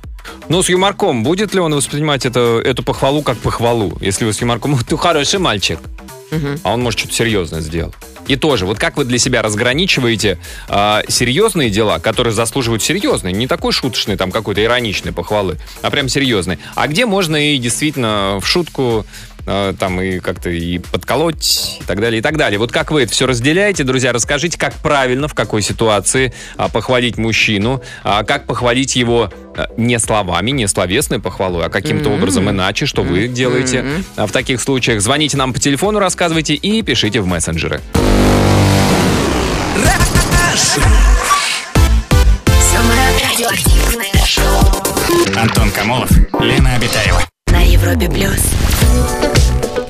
Ну, 0.48 0.62
с 0.62 0.68
юморком, 0.68 1.22
будет 1.22 1.54
ли 1.54 1.60
он 1.60 1.74
воспринимать 1.74 2.24
это, 2.26 2.60
эту 2.64 2.82
похвалу 2.82 3.22
как 3.22 3.36
похвалу? 3.38 3.96
Если 4.00 4.24
вы 4.24 4.32
с 4.32 4.40
юморком, 4.40 4.78
ты 4.88 4.96
хороший 4.96 5.38
мальчик, 5.40 5.78
а 6.62 6.72
он, 6.72 6.82
может, 6.82 6.98
что-то 7.00 7.14
серьезное 7.14 7.60
сделал. 7.60 7.94
И 8.26 8.36
тоже, 8.36 8.66
вот 8.66 8.78
как 8.78 8.96
вы 8.96 9.04
для 9.04 9.18
себя 9.18 9.42
разграничиваете 9.42 10.38
а, 10.68 11.02
серьезные 11.08 11.70
дела, 11.70 11.98
которые 11.98 12.32
заслуживают 12.32 12.82
серьезной, 12.82 13.32
не 13.32 13.46
такой 13.46 13.72
шуточной, 13.72 14.16
там 14.16 14.32
какой-то 14.32 14.62
ироничной 14.62 15.12
похвалы, 15.12 15.58
а 15.82 15.90
прям 15.90 16.08
серьезной. 16.08 16.58
А 16.74 16.88
где 16.88 17.06
можно 17.06 17.36
и 17.36 17.58
действительно 17.58 18.38
в 18.40 18.46
шутку 18.46 19.06
а, 19.46 19.72
там 19.74 20.00
и 20.00 20.18
как-то 20.18 20.50
и 20.50 20.78
подколоть 20.78 21.78
и 21.80 21.84
так 21.84 22.00
далее, 22.00 22.18
и 22.18 22.22
так 22.22 22.36
далее. 22.36 22.58
Вот 22.58 22.72
как 22.72 22.90
вы 22.90 23.02
это 23.02 23.12
все 23.12 23.26
разделяете, 23.26 23.84
друзья, 23.84 24.12
расскажите, 24.12 24.58
как 24.58 24.74
правильно, 24.74 25.28
в 25.28 25.34
какой 25.34 25.62
ситуации 25.62 26.32
а, 26.56 26.68
похвалить 26.68 27.16
мужчину, 27.16 27.82
а, 28.04 28.24
как 28.24 28.46
похвалить 28.46 28.96
его 28.96 29.30
не 29.76 29.98
словами, 29.98 30.50
не 30.50 30.68
словесной 30.68 31.18
похвалой, 31.20 31.64
а 31.64 31.68
каким-то 31.68 32.10
образом 32.10 32.50
иначе, 32.50 32.86
что 32.86 33.02
вы 33.02 33.28
делаете 33.28 33.84
а, 34.16 34.26
в 34.26 34.32
таких 34.32 34.60
случаях. 34.60 35.00
Звоните 35.00 35.36
нам 35.36 35.52
по 35.52 35.58
телефону, 35.58 35.98
рассказывайте 35.98 36.54
и 36.54 36.82
пишите 36.82 37.20
в 37.20 37.26
мессенджеры. 37.26 37.80
Антон 45.36 45.70
Камолов, 45.70 46.10
Лена 46.40 46.76
Обитаева. 46.76 47.22
на 47.48 47.60
Европе 47.60 48.08
плюс. 48.08 48.40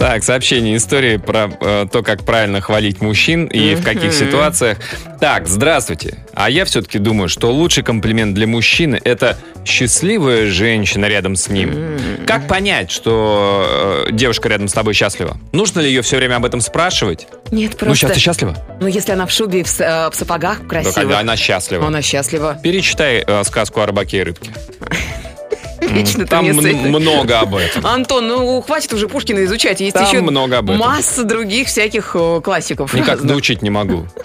Так, 0.07 0.23
сообщение, 0.23 0.77
истории 0.77 1.16
про 1.16 1.51
э, 1.61 1.87
то, 1.90 2.01
как 2.05 2.23
правильно 2.25 2.61
хвалить 2.61 3.01
мужчин 3.01 3.47
и 3.47 3.75
в 3.75 3.83
каких 3.83 4.12
ситуациях. 4.12 4.79
Так, 5.19 5.49
здравствуйте. 5.49 6.19
А 6.33 6.49
я 6.49 6.64
все-таки 6.64 7.01
думаю, 7.01 7.29
что 7.29 7.51
лучший 7.51 7.83
комплимент 7.83 8.33
для 8.33 8.47
мужчины– 8.47 9.01
это 9.05 9.37
счастливая 9.64 10.47
женщина 10.47 11.07
рядом 11.07 11.35
с 11.35 11.49
ним. 11.49 11.99
Как 12.25 12.47
понять, 12.47 12.92
что 12.92 14.05
э, 14.07 14.12
девушка 14.12 14.49
рядом 14.49 14.69
с 14.69 14.73
тобой 14.75 14.95
счастлива? 14.95 15.38
Нужно 15.51 15.81
ли 15.81 15.88
ее 15.88 16.03
все 16.03 16.19
время 16.19 16.37
об 16.37 16.45
этом 16.45 16.61
спрашивать? 16.61 17.27
Нет, 17.51 17.73
Ну, 17.73 17.87
просто... 17.87 17.97
сейчас 17.97 18.12
ты 18.12 18.21
счастлива? 18.21 18.57
Ну, 18.81 18.87
если 18.87 19.11
она 19.11 19.27
в 19.27 19.33
шубе 19.33 19.62
и 19.62 19.62
в, 19.64 19.81
э, 19.81 20.11
в 20.11 20.14
сапогах 20.14 20.61
Да, 20.61 20.69
красиво, 20.69 20.92
когда 20.92 21.19
она 21.19 21.37
счастлива. 21.37 21.85
она 21.85 22.01
счастлива. 22.01 22.57
Перечитай 22.62 23.25
э, 23.27 23.42
сказку 23.42 23.81
о 23.81 23.87
рыбаке 23.87 24.19
и 24.19 24.23
рыбке. 24.23 24.53
Вечно 25.90 26.27
Там 26.27 26.46
много 26.46 27.40
об 27.40 27.55
этом. 27.55 27.87
Антон, 27.87 28.29
ну 28.29 28.61
хватит 28.61 28.92
уже 28.92 29.09
Пушкина 29.09 29.44
изучать. 29.44 29.81
Есть 29.81 29.96
еще 29.96 30.20
много 30.20 30.59
об 30.59 30.70
этом. 30.70 30.81
масса 30.81 31.25
других 31.25 31.68
всяких 31.68 32.16
классиков. 32.42 32.92
Никак 32.94 33.22
научить 33.22 33.62
не 33.62 33.70
могу. 33.70 34.07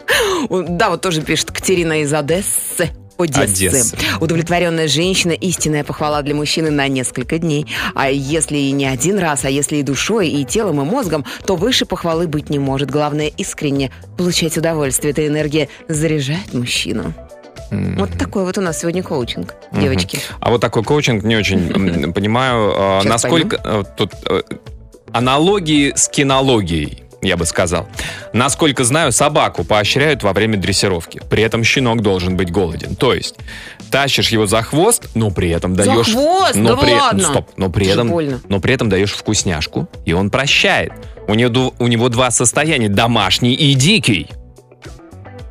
Да, 0.50 0.90
вот 0.90 1.02
тоже 1.02 1.22
пишет 1.22 1.52
Катерина 1.52 2.02
из 2.02 2.12
Одессы. 2.14 2.90
Одессы. 3.18 3.68
Одессы. 3.68 3.98
Удовлетворенная 4.20 4.88
женщина– 4.88 5.32
истинная 5.42 5.84
похвала 5.84 6.24
для 6.24 6.34
мужчины 6.34 6.72
на 6.72 6.88
несколько 6.88 7.38
дней. 7.38 7.68
А 7.94 8.10
если 8.10 8.58
и 8.58 8.72
не 8.72 8.86
один 8.86 9.20
раз, 9.20 9.46
а 9.46 9.50
если 9.50 9.78
и 9.78 9.84
душой, 9.84 10.30
и 10.30 10.44
телом, 10.44 10.82
и 10.82 10.86
мозгом, 10.86 11.26
то 11.46 11.56
выше 11.56 11.86
похвалы 11.86 12.28
быть 12.28 12.50
не 12.50 12.58
может. 12.58 12.90
Главное– 12.90 13.28
искренне 13.38 13.92
получать 14.18 14.58
удовольствие. 14.58 15.12
Эта 15.12 15.28
энергия 15.28 15.70
заряжает 15.88 16.54
мужчину. 16.54 17.14
Вот 17.72 18.18
такой 18.18 18.44
вот 18.44 18.58
у 18.58 18.62
нас 18.62 18.80
сегодня 18.80 19.02
коучинг, 19.02 19.56
девочки. 19.72 20.20
А 20.40 20.50
вот 20.50 20.60
такой 20.62 20.84
коучинг 20.84 21.24
не 21.24 21.38
очень 21.38 22.14
понимаю, 22.14 23.02
Сейчас 23.02 23.24
насколько 23.24 23.62
э, 23.64 23.84
тут 23.96 24.12
э, 24.30 24.42
аналогии 25.14 25.94
с 25.96 26.10
кинологией. 26.10 27.04
Я 27.22 27.38
бы 27.38 27.46
сказал. 27.46 27.88
Насколько 28.34 28.84
знаю, 28.84 29.12
собаку 29.12 29.64
поощряют 29.64 30.24
во 30.24 30.34
время 30.34 30.58
дрессировки. 30.58 31.22
При 31.30 31.44
этом 31.44 31.64
щенок 31.64 32.02
должен 32.02 32.36
быть 32.36 32.52
голоден. 32.52 32.96
То 32.96 33.14
есть, 33.14 33.36
тащишь 33.92 34.30
его 34.30 34.48
за 34.48 34.64
хвост, 34.64 35.10
но 35.14 35.30
при 35.30 35.50
этом 35.50 35.76
За 35.76 35.86
даешь... 35.86 36.12
хвост? 36.12 36.56
но 36.56 36.76
Да 36.76 36.82
при, 36.82 36.94
ладно? 36.94 37.24
Стоп, 37.24 37.50
но 37.58 37.70
при 37.70 37.86
Это 37.88 38.02
этом, 38.02 38.42
но 38.50 38.60
при 38.60 38.74
этом 38.74 38.90
даешь 38.90 39.14
вкусняшку, 39.14 39.88
и 40.04 40.14
он 40.14 40.32
прощает. 40.32 40.94
У 41.28 41.36
него, 41.36 41.74
у 41.78 41.88
него 41.88 42.10
два 42.10 42.32
состояния, 42.32 42.90
домашний 42.90 43.54
и 43.54 43.76
дикий. 43.76 44.28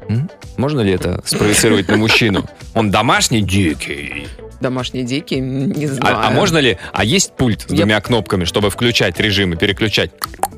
М? 0.09 0.29
Можно 0.61 0.83
ли 0.83 0.93
это 0.93 1.23
спроецировать 1.25 1.89
на 1.89 1.97
мужчину? 1.97 2.45
Он 2.75 2.91
домашний 2.91 3.41
дикий. 3.41 4.29
Домашние 4.61 5.05
дикие, 5.05 5.41
не 5.41 5.87
знаю. 5.87 6.19
А, 6.19 6.27
а 6.27 6.31
можно 6.31 6.59
ли? 6.59 6.77
А 6.93 7.03
есть 7.03 7.33
пульт 7.35 7.63
с 7.63 7.71
Я- 7.71 7.79
двумя 7.79 7.99
кнопками, 8.03 8.45
чтобы 8.45 8.69
включать 8.69 9.19
режим 9.19 9.55
и 9.55 9.57
переключать? 9.57 10.11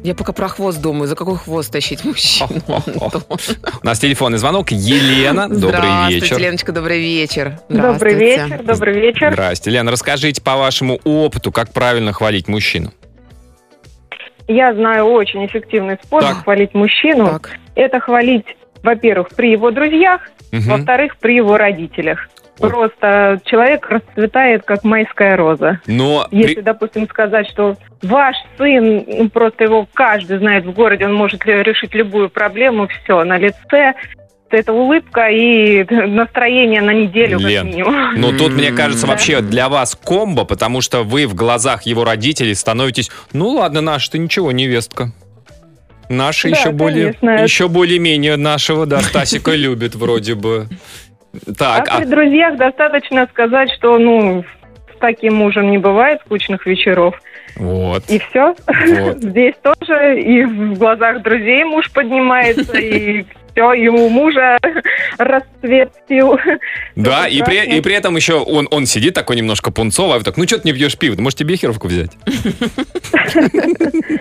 Я 0.02 0.16
пока 0.16 0.32
про 0.32 0.48
хвост 0.48 0.80
думаю. 0.82 1.06
За 1.06 1.14
какой 1.14 1.36
хвост 1.36 1.70
тащить 1.70 2.04
мужчину? 2.04 2.50
У 3.82 3.86
нас 3.86 4.00
телефонный 4.00 4.38
звонок. 4.38 4.72
Елена, 4.72 5.48
добрый 5.48 5.68
Здравствуйте, 5.70 6.20
вечер. 6.20 6.38
Леночка, 6.38 6.72
добрый 6.72 7.00
вечер. 7.00 7.58
Добрый 7.68 7.94
Здравствуйте. 8.16 8.24
вечер, 8.48 8.62
добрый 8.64 9.00
вечер. 9.00 9.32
Здрасте. 9.34 9.70
Лена, 9.70 9.92
расскажите 9.92 10.42
по 10.42 10.56
вашему 10.56 10.98
опыту, 11.04 11.52
как 11.52 11.72
правильно 11.72 12.12
хвалить 12.12 12.48
мужчину. 12.48 12.92
Я 14.48 14.74
знаю 14.74 15.04
очень 15.04 15.46
эффективный 15.46 15.96
способ 16.02 16.28
Так. 16.28 16.42
хвалить 16.42 16.74
мужчину. 16.74 17.26
Так. 17.28 17.50
Это 17.76 18.00
хвалить, 18.00 18.46
во-первых, 18.82 19.28
при 19.36 19.52
его 19.52 19.70
друзьях, 19.70 20.20
Мгм. 20.52 20.62
во-вторых, 20.70 21.16
при 21.18 21.36
его 21.36 21.56
родителях. 21.56 22.28
Ой. 22.60 22.68
Просто 22.68 23.40
человек 23.46 23.88
расцветает, 23.88 24.62
как 24.64 24.84
майская 24.84 25.36
роза. 25.36 25.80
Но 25.86 26.28
Если, 26.30 26.56
при- 26.56 26.60
допустим, 26.62 27.08
сказать, 27.08 27.48
что 27.48 27.76
ваш 28.02 28.36
сын, 28.58 29.04
ну, 29.06 29.30
просто 29.30 29.64
его 29.64 29.88
каждый 29.94 30.38
знает 30.38 30.64
в 30.66 30.72
городе, 30.72 31.06
он 31.06 31.14
может 31.14 31.44
решить 31.46 31.94
любую 31.94 32.28
проблему, 32.28 32.88
все, 32.88 33.24
на 33.24 33.38
лице, 33.38 33.94
это 34.50 34.70
улыбка 34.74 35.28
и 35.28 35.82
настроение 36.06 36.82
на 36.82 36.90
неделю 36.92 37.38
Лен, 37.38 37.64
как 37.64 37.72
минимум. 37.74 38.14
но 38.20 38.32
тут, 38.36 38.52
мне 38.52 38.70
кажется, 38.70 39.06
вообще 39.06 39.40
для 39.40 39.70
вас 39.70 39.96
комбо, 39.96 40.44
потому 40.44 40.82
что 40.82 41.04
вы 41.04 41.26
в 41.26 41.34
глазах 41.34 41.84
его 41.84 42.04
родителей 42.04 42.54
становитесь, 42.54 43.10
ну 43.32 43.48
ладно, 43.48 43.80
наша-то 43.80 44.18
ничего, 44.18 44.52
невестка. 44.52 45.10
Наши 46.12 46.50
Да, 46.50 46.56
еще 46.56 46.70
более, 46.70 47.12
конечно. 47.14 47.42
еще 47.42 47.68
более-менее 47.68 48.36
нашего, 48.36 48.86
да, 48.86 49.00
Стасика 49.00 49.50
любит 49.56 49.94
вроде 49.94 50.34
бы. 50.34 50.66
Так, 51.58 51.88
а 51.88 51.96
а 51.96 52.00
при 52.00 52.06
друзьях 52.06 52.56
достаточно 52.58 53.26
сказать, 53.32 53.70
что, 53.72 53.98
ну, 53.98 54.44
с 54.94 54.98
таким 55.00 55.34
мужем 55.36 55.70
не 55.70 55.78
бывает 55.78 56.20
скучных 56.26 56.66
вечеров. 56.66 57.18
вот. 57.56 58.04
И 58.10 58.18
все. 58.18 58.54
Вот. 58.66 59.18
Здесь 59.22 59.54
тоже 59.62 60.20
и 60.20 60.44
в 60.44 60.78
глазах 60.78 61.22
друзей 61.22 61.64
муж 61.64 61.90
поднимается, 61.90 62.78
и 62.78 63.24
все, 63.52 63.72
и 63.72 63.88
у 63.88 64.08
мужа 64.08 64.58
расцвет 65.18 65.92
сил. 66.08 66.38
Да, 66.96 67.28
и 67.28 67.42
при, 67.42 67.76
и 67.76 67.80
при 67.80 67.94
этом 67.94 68.16
еще 68.16 68.34
он, 68.34 68.68
он 68.70 68.86
сидит 68.86 69.14
такой 69.14 69.36
немножко 69.36 69.70
пунцовый, 69.70 70.16
а 70.16 70.18
вы 70.18 70.24
так, 70.24 70.36
ну 70.36 70.46
что 70.46 70.58
ты 70.58 70.68
не 70.68 70.74
пьешь 70.74 70.98
пиво? 70.98 71.20
Может, 71.20 71.38
тебе 71.38 71.54
бехеровку 71.54 71.88
взять? 71.88 72.10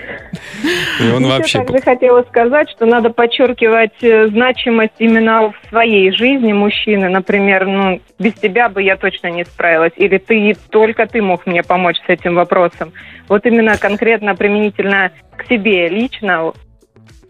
И 0.99 1.09
он 1.11 1.25
вообще... 1.25 1.59
также 1.59 1.81
хотела 1.81 2.23
сказать, 2.23 2.69
что 2.69 2.85
надо 2.85 3.09
подчеркивать 3.09 4.01
э, 4.01 4.27
значимость 4.27 4.93
именно 4.99 5.51
в 5.51 5.69
своей 5.69 6.11
жизни 6.11 6.53
мужчины. 6.53 7.09
Например, 7.09 7.65
ну, 7.65 8.01
без 8.19 8.33
тебя 8.33 8.69
бы 8.69 8.83
я 8.83 8.95
точно 8.97 9.27
не 9.27 9.43
справилась. 9.43 9.93
Или 9.95 10.17
ты, 10.17 10.55
только 10.69 11.07
ты 11.07 11.21
мог 11.21 11.45
мне 11.45 11.63
помочь 11.63 11.97
с 12.05 12.09
этим 12.09 12.35
вопросом. 12.35 12.93
Вот 13.27 13.45
именно 13.45 13.77
конкретно 13.77 14.35
применительно 14.35 15.11
к 15.35 15.47
себе 15.47 15.89
лично 15.89 16.53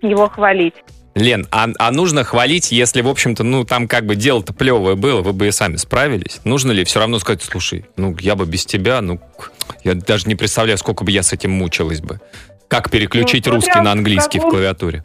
его 0.01 0.27
хвалить. 0.27 0.75
Лен, 1.13 1.45
а, 1.51 1.67
а 1.77 1.91
нужно 1.91 2.23
хвалить, 2.23 2.71
если, 2.71 3.01
в 3.01 3.07
общем-то, 3.09 3.43
ну, 3.43 3.65
там 3.65 3.87
как 3.89 4.05
бы 4.05 4.15
дело-то 4.15 4.53
плевое 4.53 4.95
было, 4.95 5.21
вы 5.21 5.33
бы 5.33 5.47
и 5.47 5.51
сами 5.51 5.75
справились? 5.75 6.39
Нужно 6.45 6.71
ли 6.71 6.85
все 6.85 6.99
равно 6.99 7.19
сказать, 7.19 7.41
слушай, 7.43 7.85
ну, 7.97 8.15
я 8.19 8.35
бы 8.35 8.45
без 8.45 8.65
тебя, 8.65 9.01
ну, 9.01 9.19
я 9.83 9.93
даже 9.95 10.27
не 10.29 10.35
представляю, 10.35 10.77
сколько 10.77 11.03
бы 11.03 11.11
я 11.11 11.21
с 11.21 11.33
этим 11.33 11.51
мучилась 11.51 11.99
бы. 12.01 12.21
Как 12.69 12.89
переключить 12.89 13.45
Ну, 13.47 13.55
русский 13.55 13.79
на 13.79 13.89
в 13.89 13.93
английский 13.93 14.39
в 14.39 14.43
каком- 14.43 14.51
клавиатуре? 14.51 15.03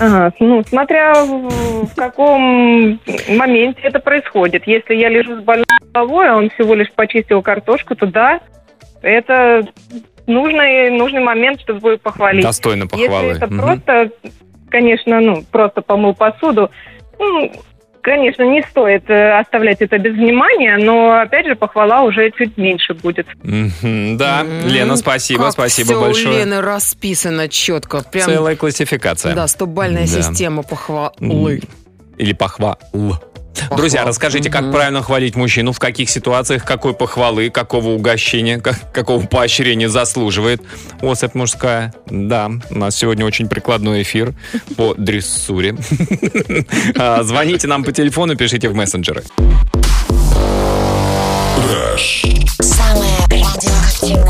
Ага, 0.00 0.32
ну, 0.40 0.64
смотря 0.66 1.12
в, 1.24 1.86
в 1.86 1.94
каком 1.94 2.98
моменте 3.28 3.80
это 3.82 4.00
происходит. 4.00 4.66
Если 4.66 4.94
я 4.94 5.08
лежу 5.10 5.38
с 5.40 5.44
больной 5.44 5.66
головой, 5.92 6.30
а 6.30 6.36
он 6.36 6.48
всего 6.50 6.74
лишь 6.74 6.90
почистил 6.92 7.42
картошку, 7.42 7.94
то 7.94 8.06
да, 8.06 8.40
это 9.02 9.62
нужный, 10.26 10.90
нужный 10.90 11.20
момент, 11.20 11.60
чтобы 11.60 11.98
похвалить. 11.98 12.42
Достойно 12.42 12.86
похвалы. 12.86 13.26
Если 13.28 13.36
это 13.44 13.52
Мгм. 13.52 13.62
просто, 13.62 14.10
конечно, 14.74 15.20
ну, 15.20 15.44
просто 15.52 15.82
помыл 15.82 16.14
посуду, 16.14 16.68
ну, 17.20 17.52
конечно, 18.00 18.42
не 18.42 18.60
стоит 18.62 19.08
э, 19.08 19.38
оставлять 19.38 19.80
это 19.80 19.98
без 19.98 20.14
внимания, 20.14 20.76
но, 20.78 21.12
опять 21.20 21.46
же, 21.46 21.54
похвала 21.54 22.02
уже 22.02 22.32
чуть 22.32 22.56
меньше 22.58 22.92
будет. 22.94 23.28
Да, 23.44 24.42
Лена, 24.66 24.96
спасибо, 24.96 25.44
как 25.44 25.52
спасибо 25.52 25.86
всё 25.90 25.98
у 25.98 26.04
большое. 26.06 26.38
Лены 26.38 26.60
расписано 26.60 27.48
четко. 27.48 28.02
Прям, 28.02 28.24
Целая 28.26 28.56
классификация. 28.56 29.32
да, 29.36 29.46
стобальная 29.46 30.08
Да. 30.08 30.22
система 30.22 30.64
похвалы. 30.64 31.60
Или 32.18 32.32
похвал. 32.32 32.76
Друзья, 33.76 34.04
расскажите, 34.04 34.50
как 34.50 34.70
правильно 34.72 35.02
хвалить 35.02 35.36
мужчину, 35.36 35.72
в 35.72 35.78
каких 35.78 36.10
ситуациях, 36.10 36.64
какой 36.64 36.94
похвалы, 36.94 37.50
какого 37.50 37.90
угощения, 37.90 38.58
как- 38.58 38.92
какого 38.92 39.24
поощрения 39.26 39.88
заслуживает 39.88 40.62
особь 41.00 41.34
мужская. 41.34 41.94
Да, 42.06 42.50
у 42.70 42.78
нас 42.78 42.96
сегодня 42.96 43.24
очень 43.24 43.48
прикладной 43.48 44.02
эфир 44.02 44.34
по 44.76 44.94
дрессуре. 44.94 45.76
А, 46.96 47.22
Звоните 47.22 47.66
нам 47.66 47.84
по 47.84 47.92
телефону, 47.92 48.36
пишите 48.36 48.68
в 48.68 48.74
мессенджеры. 48.74 49.24
Самое 52.60 53.10
радиоактивное 53.30 54.23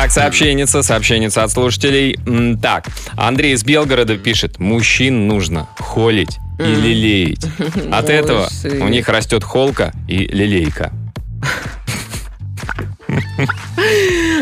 Так, 0.00 0.12
сообщенница, 0.12 0.84
сообщенница 0.84 1.42
от 1.42 1.50
слушателей. 1.50 2.16
Так, 2.62 2.86
Андрей 3.16 3.54
из 3.54 3.64
Белгорода 3.64 4.16
пишет, 4.16 4.60
мужчин 4.60 5.26
нужно 5.26 5.68
холить 5.76 6.38
и 6.60 6.62
лелеять. 6.62 7.44
От 7.90 8.08
этого 8.08 8.48
у 8.80 8.86
них 8.86 9.08
растет 9.08 9.42
холка 9.42 9.92
и 10.06 10.18
лелейка. 10.18 10.92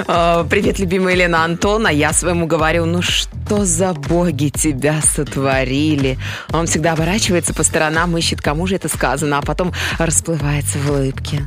А, 0.07 0.45
Привет, 0.45 0.79
любимая 0.79 1.15
Елена 1.15 1.43
Антона. 1.43 1.89
Я 1.89 2.13
своему 2.13 2.47
говорю, 2.47 2.85
ну 2.85 3.01
что 3.01 3.65
за 3.65 3.95
боги 3.95 4.51
тебя 4.51 5.01
сотворили? 5.01 6.19
Он 6.53 6.67
всегда 6.67 6.93
оборачивается 6.93 7.55
по 7.55 7.63
сторонам, 7.63 8.17
ищет, 8.19 8.43
кому 8.43 8.67
же 8.67 8.77
это 8.77 8.89
сказано, 8.91 9.39
а 9.39 9.43
потом 9.43 9.73
расплывается 9.99 10.79
в 10.79 10.91
улыбке. 10.91 11.47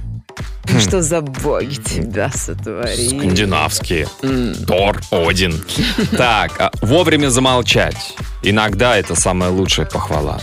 Ну 0.71 0.79
что 0.79 1.01
за 1.01 1.21
боги 1.21 1.75
тебя 1.75 2.29
сотворили? 2.31 3.17
Скандинавские. 3.17 4.07
Тор, 4.67 5.01
Один. 5.11 5.63
Так, 6.15 6.59
а, 6.59 6.71
вовремя 6.81 7.29
замолчать. 7.29 8.15
Иногда 8.43 8.97
это 8.97 9.15
самая 9.15 9.49
лучшая 9.49 9.85
похвала. 9.85 10.39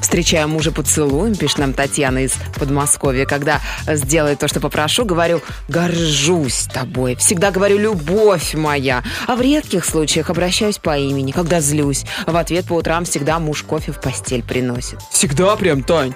Встречаю 0.00 0.48
мужа 0.48 0.72
поцелуем, 0.72 1.34
пишет 1.34 1.58
нам 1.58 1.72
Татьяна 1.72 2.24
из 2.24 2.32
Подмосковья. 2.58 3.26
Когда 3.26 3.60
сделает 3.86 4.38
то, 4.38 4.48
что 4.48 4.60
попрошу, 4.60 5.04
говорю, 5.04 5.42
горжусь 5.68 6.68
тобой. 6.72 7.16
Всегда 7.16 7.50
говорю, 7.50 7.78
любовь 7.78 8.54
моя. 8.54 9.02
А 9.26 9.36
в 9.36 9.40
редких 9.40 9.84
случаях 9.84 10.30
обращаюсь 10.30 10.78
по 10.78 10.96
имени, 10.96 11.32
когда 11.32 11.60
злюсь. 11.60 12.04
В 12.26 12.36
ответ 12.36 12.66
по 12.66 12.74
утрам 12.74 13.04
всегда 13.04 13.38
муж 13.38 13.62
кофе 13.62 13.92
в 13.92 14.00
постель 14.00 14.42
приносит. 14.42 14.98
Всегда 15.10 15.56
прям, 15.56 15.82
Тань? 15.82 16.14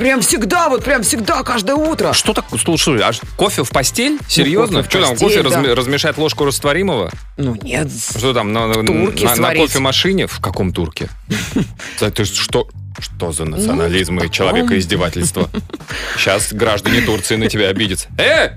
Прям 0.00 0.22
всегда, 0.22 0.70
вот 0.70 0.82
прям 0.82 1.02
всегда, 1.02 1.42
каждое 1.42 1.76
утро. 1.76 2.14
Что 2.14 2.32
так, 2.32 2.46
слушай, 2.58 2.98
аж 3.02 3.20
кофе 3.36 3.64
в 3.64 3.68
постель? 3.70 4.18
Серьезно? 4.28 4.78
кофе 4.82 4.88
в 4.88 4.90
Что 4.90 5.02
там, 5.02 5.16
кофе 5.18 5.42
да. 5.42 5.48
разме- 5.50 5.74
размешать 5.74 6.16
ложку 6.16 6.46
растворимого? 6.46 7.10
Ну 7.36 7.54
нет, 7.62 7.88
Что 8.16 8.32
там, 8.32 8.50
на, 8.54 8.66
на- 8.68 8.74
турке 8.86 9.26
на- 9.26 9.36
на 9.36 9.54
кофемашине? 9.54 10.26
В 10.26 10.40
каком 10.40 10.72
турке? 10.72 11.10
Это 12.00 12.24
что, 12.24 12.66
что 12.98 13.32
за 13.32 13.44
национализм 13.44 14.14
Ну, 14.16 14.24
и 14.24 14.30
человекоиздевательство? 14.30 15.50
Сейчас 16.16 16.50
граждане 16.50 17.02
Турции 17.02 17.36
на 17.36 17.48
тебя 17.48 17.68
обидятся. 17.68 18.08
Э! 18.16 18.52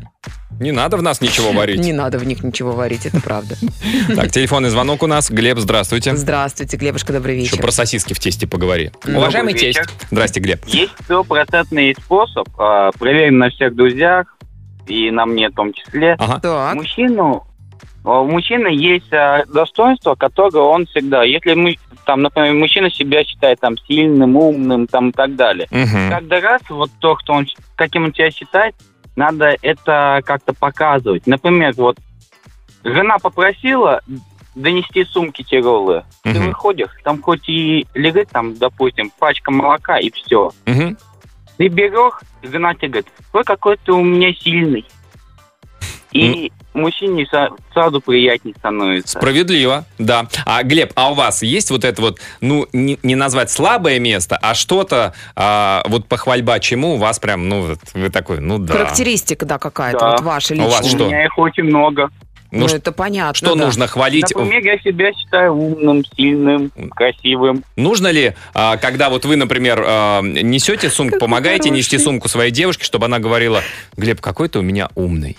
Не 0.60 0.72
надо 0.72 0.98
в 0.98 1.02
нас 1.02 1.20
ничего 1.22 1.52
варить. 1.52 1.80
не 1.80 1.94
надо 1.94 2.18
в 2.20 2.26
них 2.26 2.44
ничего 2.44 2.72
варить, 2.74 3.06
это 3.06 3.20
правда. 3.22 3.56
Так, 4.16 4.32
телефонный 4.32 4.70
звонок 4.70 5.04
у 5.04 5.08
нас. 5.08 5.30
Глеб, 5.30 5.58
здравствуйте. 5.60 6.16
Здравствуйте, 6.16 6.78
Глебушка, 6.78 7.12
добрый 7.12 7.36
Еще 7.40 7.52
вечер. 7.52 7.62
про 7.64 7.72
сосиски 7.72 8.14
в 8.14 8.20
тесте 8.20 8.48
поговори. 8.48 8.92
Добрый 9.04 9.18
Уважаемый 9.18 9.54
вечер. 9.54 9.86
тесть. 9.86 10.08
Здрасте, 10.12 10.40
Глеб. 10.40 10.66
Есть 10.68 10.94
стопроцентный 11.04 11.96
способ, 11.96 12.48
а, 12.58 12.92
проверен 12.92 13.38
на 13.40 13.50
всех 13.50 13.76
друзьях, 13.76 14.28
и 14.88 15.12
на 15.12 15.26
мне 15.26 15.50
в 15.50 15.54
том 15.54 15.74
числе. 15.74 16.16
Ага. 16.20 16.40
Так, 16.42 16.76
Мужчину, 16.76 17.46
а, 18.04 18.20
у 18.22 18.28
мужчины 18.30 18.68
есть 18.68 19.12
а, 19.12 19.44
достоинство, 19.54 20.16
которое 20.16 20.60
он 20.64 20.86
всегда... 20.86 21.24
Если 21.24 21.54
мы, 21.56 21.78
там, 22.06 22.22
например, 22.22 22.54
мужчина 22.54 22.90
себя 22.92 23.24
считает 23.24 23.60
там 23.60 23.78
сильным, 23.88 24.36
умным, 24.38 24.88
там, 24.88 25.10
и 25.10 25.14
так 25.14 25.36
далее. 25.36 25.68
Мгм. 25.72 26.10
Каждый 26.10 26.40
раз 26.40 26.62
вот 26.70 26.92
то, 27.00 27.16
кто 27.16 27.34
он, 27.34 27.48
каким 27.76 28.06
он 28.06 28.14
себя 28.14 28.30
считает, 28.32 28.76
надо 29.16 29.56
это 29.62 30.22
как-то 30.26 30.54
показывать. 30.54 31.28
Например, 31.28 31.74
вот 31.78 31.98
жена 32.84 33.18
попросила 33.20 34.02
донести 34.56 35.04
сумки 35.06 35.44
тяжелые. 35.44 36.06
Ты 36.24 36.32
Мгм. 36.32 36.48
выходишь, 36.48 36.90
там 37.04 37.22
хоть 37.22 37.48
и 37.50 37.88
лежит, 37.94 38.30
там, 38.30 38.56
допустим, 38.56 39.12
пачка 39.18 39.52
молока 39.52 39.98
и 39.98 40.12
все. 40.12 40.52
Мгм. 40.66 40.98
Ты 41.58 41.68
берешь, 41.68 42.20
жена 42.42 42.74
тебе 42.76 42.90
говорит, 42.90 43.12
ой, 43.34 43.44
какой 43.44 43.78
ты 43.78 43.92
у 43.92 44.04
меня 44.04 44.34
сильный. 44.34 44.86
И 46.14 46.52
мужчине 46.74 47.26
со- 47.30 47.50
сразу 47.74 48.00
приятнее 48.02 48.56
становится. 48.58 49.18
Справедливо, 49.18 49.86
да. 49.98 50.28
А, 50.46 50.64
Глеб, 50.64 50.92
а 50.96 51.12
у 51.12 51.16
вас 51.16 51.42
есть 51.44 51.72
вот 51.72 51.84
это 51.84 52.02
вот, 52.02 52.20
ну, 52.42 52.68
не, 52.72 53.00
не 53.04 53.16
назвать 53.16 53.50
слабое 53.52 54.00
место, 54.00 54.38
а 54.42 54.54
что-то, 54.54 55.14
а, 55.36 55.84
вот 55.88 56.08
похвальба 56.08 56.60
чему 56.60 56.94
у 56.94 56.98
вас 56.98 57.20
прям, 57.20 57.50
ну, 57.50 57.62
вот 57.62 57.80
вы 57.94 58.10
такой, 58.10 58.40
ну 58.40 58.60
да. 58.60 58.74
характеристика, 58.74 59.46
да, 59.46 59.58
какая-то, 59.58 60.00
Да. 60.00 60.12
вот 60.12 60.22
ваша 60.22 60.54
У 60.54 60.58
личная. 60.58 60.72
вас 60.72 60.88
что? 60.88 61.04
У 61.06 61.08
меня 61.08 61.26
их 61.26 61.38
очень 61.38 61.64
много. 61.64 62.10
Ну, 62.52 62.68
Ну, 62.68 62.76
это 62.76 62.92
понятно, 62.92 63.34
что 63.34 63.56
да. 63.56 63.66
нужно 63.66 63.88
хвалить? 63.88 64.32
Например, 64.36 64.62
я 64.64 64.78
себя 64.78 65.12
считаю 65.14 65.54
умным, 65.56 66.04
сильным, 66.16 66.70
красивым. 66.92 67.64
Нужно 67.76 68.10
ли, 68.12 68.36
а, 68.54 68.78
когда 68.78 69.10
вот 69.10 69.26
вы, 69.26 69.38
например, 69.38 69.84
а, 69.84 70.22
несете 70.22 70.92
сумку, 70.92 71.18
помогаете 71.18 71.72
нести 71.72 71.98
сумку 71.98 72.28
своей 72.30 72.52
девушке, 72.52 72.86
чтобы 72.86 73.08
она 73.08 73.18
говорила, 73.18 73.62
Глеб, 73.98 74.22
какой 74.22 74.50
ты 74.50 74.60
у 74.60 74.62
меня 74.62 74.90
умный. 74.94 75.36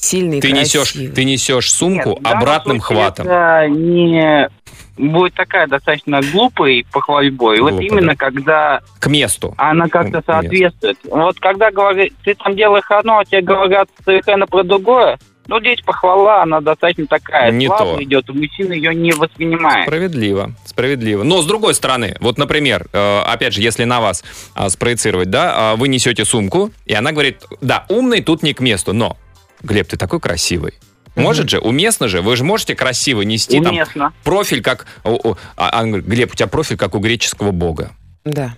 Сильный, 0.00 0.40
Ты 0.40 0.52
несешь, 0.52 0.92
красивый. 0.92 1.14
ты 1.14 1.24
несешь 1.24 1.70
сумку 1.72 2.10
Нет, 2.10 2.18
обратным 2.22 2.80
случае 2.80 3.02
хватом. 3.02 3.26
Это 3.28 3.68
не 3.68 4.48
будет 4.96 5.34
такая 5.34 5.66
достаточно 5.66 6.20
глупой 6.32 6.86
похвальбой. 6.92 7.60
вот 7.60 7.72
Глупо, 7.72 7.84
именно 7.84 8.12
да. 8.12 8.16
когда 8.16 8.80
К 8.98 9.06
месту. 9.08 9.54
она 9.58 9.88
как-то 9.88 10.22
соответствует. 10.24 10.98
Вот 11.04 11.38
когда 11.38 11.70
говорит, 11.70 12.14
ты 12.24 12.34
там 12.34 12.56
делаешь 12.56 12.84
одно, 12.88 13.18
а 13.18 13.24
тебе 13.24 13.42
говорят 13.42 13.88
совершенно 14.04 14.46
про 14.46 14.62
другое, 14.62 15.18
ну, 15.46 15.58
здесь 15.58 15.80
похвала, 15.80 16.42
она 16.42 16.60
достаточно 16.60 17.06
такая 17.06 17.50
Не 17.50 17.66
слабая 17.66 17.96
то. 17.96 18.04
идет, 18.04 18.28
и 18.28 18.32
мужчина 18.32 18.72
ее 18.72 18.94
не 18.94 19.10
воспринимает. 19.12 19.84
Справедливо, 19.86 20.52
справедливо. 20.64 21.24
Но 21.24 21.42
с 21.42 21.46
другой 21.46 21.74
стороны, 21.74 22.16
вот, 22.20 22.38
например, 22.38 22.86
э, 22.92 23.20
опять 23.26 23.54
же, 23.54 23.60
если 23.60 23.82
на 23.84 24.00
вас 24.00 24.22
а, 24.54 24.68
спроецировать, 24.70 25.28
да, 25.28 25.72
а, 25.72 25.76
вы 25.76 25.88
несете 25.88 26.24
сумку, 26.24 26.70
и 26.86 26.94
она 26.94 27.10
говорит, 27.10 27.42
да, 27.60 27.84
умный 27.88 28.22
тут 28.22 28.42
не 28.44 28.54
к 28.54 28.60
месту, 28.60 28.92
но, 28.92 29.16
Глеб, 29.62 29.88
ты 29.88 29.96
такой 29.96 30.20
красивый. 30.20 30.74
Может 31.16 31.50
же, 31.50 31.58
уместно 31.58 32.08
же, 32.08 32.22
вы 32.22 32.36
же 32.36 32.44
можете 32.44 32.74
красиво 32.74 33.22
нести 33.22 33.60
там 33.60 33.76
профиль, 34.24 34.62
как... 34.62 34.86
о, 35.04 35.32
о, 35.32 35.36
а, 35.56 35.84
говорит, 35.84 36.06
Глеб, 36.06 36.32
у 36.32 36.36
тебя 36.36 36.46
профиль, 36.46 36.76
как 36.76 36.94
у 36.94 36.98
греческого 36.98 37.50
бога. 37.50 37.90
Да. 38.24 38.54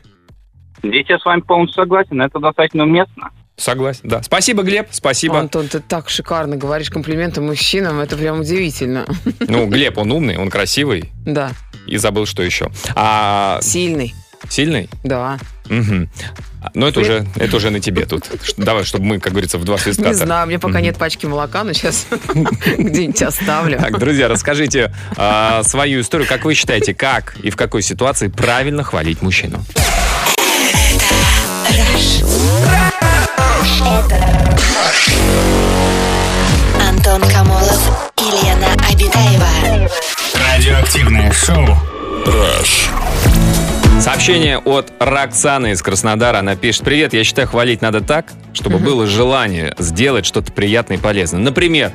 Здесь 0.82 1.06
я 1.08 1.18
с 1.18 1.24
вами 1.24 1.40
полностью 1.40 1.82
согласен, 1.82 2.20
это 2.20 2.38
достаточно 2.38 2.84
уместно. 2.84 3.30
Согласен, 3.56 4.00
да. 4.04 4.22
Спасибо, 4.22 4.62
Глеб, 4.62 4.88
спасибо. 4.90 5.38
Антон, 5.38 5.68
ты 5.68 5.80
так 5.80 6.08
шикарно 6.08 6.56
говоришь 6.56 6.90
комплименты 6.90 7.40
мужчинам, 7.40 8.00
это 8.00 8.16
прям 8.16 8.40
удивительно. 8.40 9.06
Ну, 9.40 9.66
Глеб, 9.66 9.98
он 9.98 10.10
умный, 10.10 10.36
он 10.36 10.50
красивый. 10.50 11.10
Да. 11.24 11.52
И 11.86 11.96
забыл, 11.96 12.26
что 12.26 12.42
еще. 12.42 12.70
А 12.94 13.58
Сильный. 13.60 14.14
сильный? 14.48 14.88
Да. 15.04 15.38
Угу. 15.66 16.08
Но 16.74 16.88
это 16.88 17.00
уже, 17.00 17.26
это 17.36 17.56
уже 17.56 17.70
на 17.70 17.80
тебе 17.80 18.06
тут. 18.06 18.24
Давай, 18.56 18.84
чтобы 18.84 19.04
мы, 19.04 19.20
как 19.20 19.32
говорится, 19.32 19.58
в 19.58 19.64
два 19.64 19.78
свистка. 19.78 20.08
Не 20.08 20.14
знаю, 20.14 20.46
у 20.46 20.48
меня 20.48 20.58
пока 20.58 20.80
нет 20.80 20.96
пачки 20.96 21.26
молока, 21.26 21.64
но 21.64 21.72
сейчас 21.72 22.06
где-нибудь 22.34 23.22
оставлю. 23.22 23.78
Так, 23.78 23.98
друзья, 23.98 24.28
расскажите 24.28 24.92
а, 25.16 25.62
свою 25.64 26.00
историю. 26.00 26.28
Как 26.28 26.44
вы 26.44 26.54
считаете, 26.54 26.94
как 26.94 27.36
и 27.42 27.50
в 27.50 27.56
какой 27.56 27.82
ситуации 27.82 28.28
правильно 28.28 28.82
хвалить 28.82 29.22
мужчину? 29.22 29.64
Антон 36.88 37.22
Камолов 37.30 38.12
и 38.18 38.44
Лена 38.44 38.72
Обитаева. 38.90 39.88
Радиоактивное 40.34 41.32
шоу. 41.32 41.76
Сообщение 44.02 44.58
от 44.58 44.92
Роксаны 44.98 45.70
из 45.70 45.80
Краснодара. 45.80 46.38
Она 46.38 46.56
пишет, 46.56 46.82
привет, 46.82 47.14
я 47.14 47.22
считаю, 47.22 47.46
хвалить 47.46 47.82
надо 47.82 48.00
так, 48.00 48.32
чтобы 48.52 48.78
было 48.80 49.06
желание 49.06 49.76
сделать 49.78 50.26
что-то 50.26 50.50
приятное 50.50 50.96
и 50.96 51.00
полезное. 51.00 51.40
Например, 51.40 51.92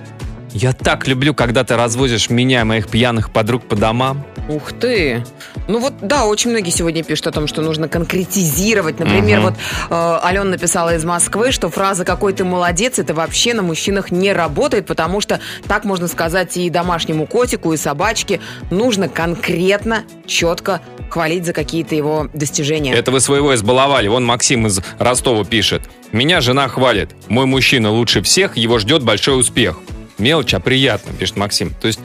я 0.52 0.74
так 0.74 1.08
люблю, 1.08 1.34
когда 1.34 1.64
ты 1.64 1.76
развозишь 1.76 2.30
меня 2.30 2.62
и 2.62 2.64
моих 2.64 2.90
пьяных 2.90 3.32
подруг 3.32 3.64
по 3.68 3.76
домам. 3.76 4.26
Ух 4.50 4.72
ты! 4.72 5.26
Ну 5.68 5.80
вот, 5.80 5.94
да, 6.02 6.26
очень 6.26 6.52
многие 6.52 6.70
сегодня 6.70 7.04
пишут 7.04 7.28
о 7.28 7.32
том, 7.34 7.48
что 7.48 7.62
нужно 7.62 7.90
конкретизировать. 7.90 8.98
Например, 9.00 9.40
Мгм. 9.42 9.50
вот 9.50 9.56
э, 9.90 10.20
Алена 10.24 10.46
написала 10.46 10.96
из 10.96 11.04
Москвы, 11.04 11.52
что 11.52 11.70
фраза 11.70 12.06
«какой 12.06 12.32
ты 12.32 12.46
молодец» 12.46 12.98
это 12.98 13.14
вообще 13.14 13.54
на 13.54 13.62
мужчинах 13.62 14.10
не 14.10 14.32
работает, 14.32 14.86
потому 14.86 15.20
что 15.20 15.42
так 15.68 15.84
можно 15.84 16.08
сказать 16.08 16.56
и 16.56 16.70
домашнему 16.70 17.28
котику, 17.28 17.74
и 17.74 17.78
собачке. 17.78 18.40
Нужно 18.72 19.10
конкретно, 19.10 20.04
четко 20.26 20.80
хвалить 21.10 21.46
за 21.46 21.54
какие-то 21.54 21.96
его 21.96 22.30
достижения. 22.34 22.94
Это 22.94 23.12
вы 23.12 23.20
своего 23.20 23.54
избаловали. 23.54 24.08
Вон 24.08 24.26
Максим 24.26 24.68
из 24.68 24.80
Ростова 24.98 25.44
пишет. 25.44 25.82
Меня 26.14 26.40
жена 26.40 26.68
хвалит. 26.70 27.10
Мой 27.28 27.46
мужчина 27.46 27.92
лучше 27.92 28.22
всех, 28.22 28.56
его 28.56 28.80
ждет 28.80 29.04
большой 29.04 29.40
успех. 29.40 29.78
Мелочь, 30.18 30.54
а 30.54 30.60
приятно, 30.60 31.14
пишет 31.14 31.38
Максим. 31.38 31.74
То 31.80 31.88
есть 31.88 32.00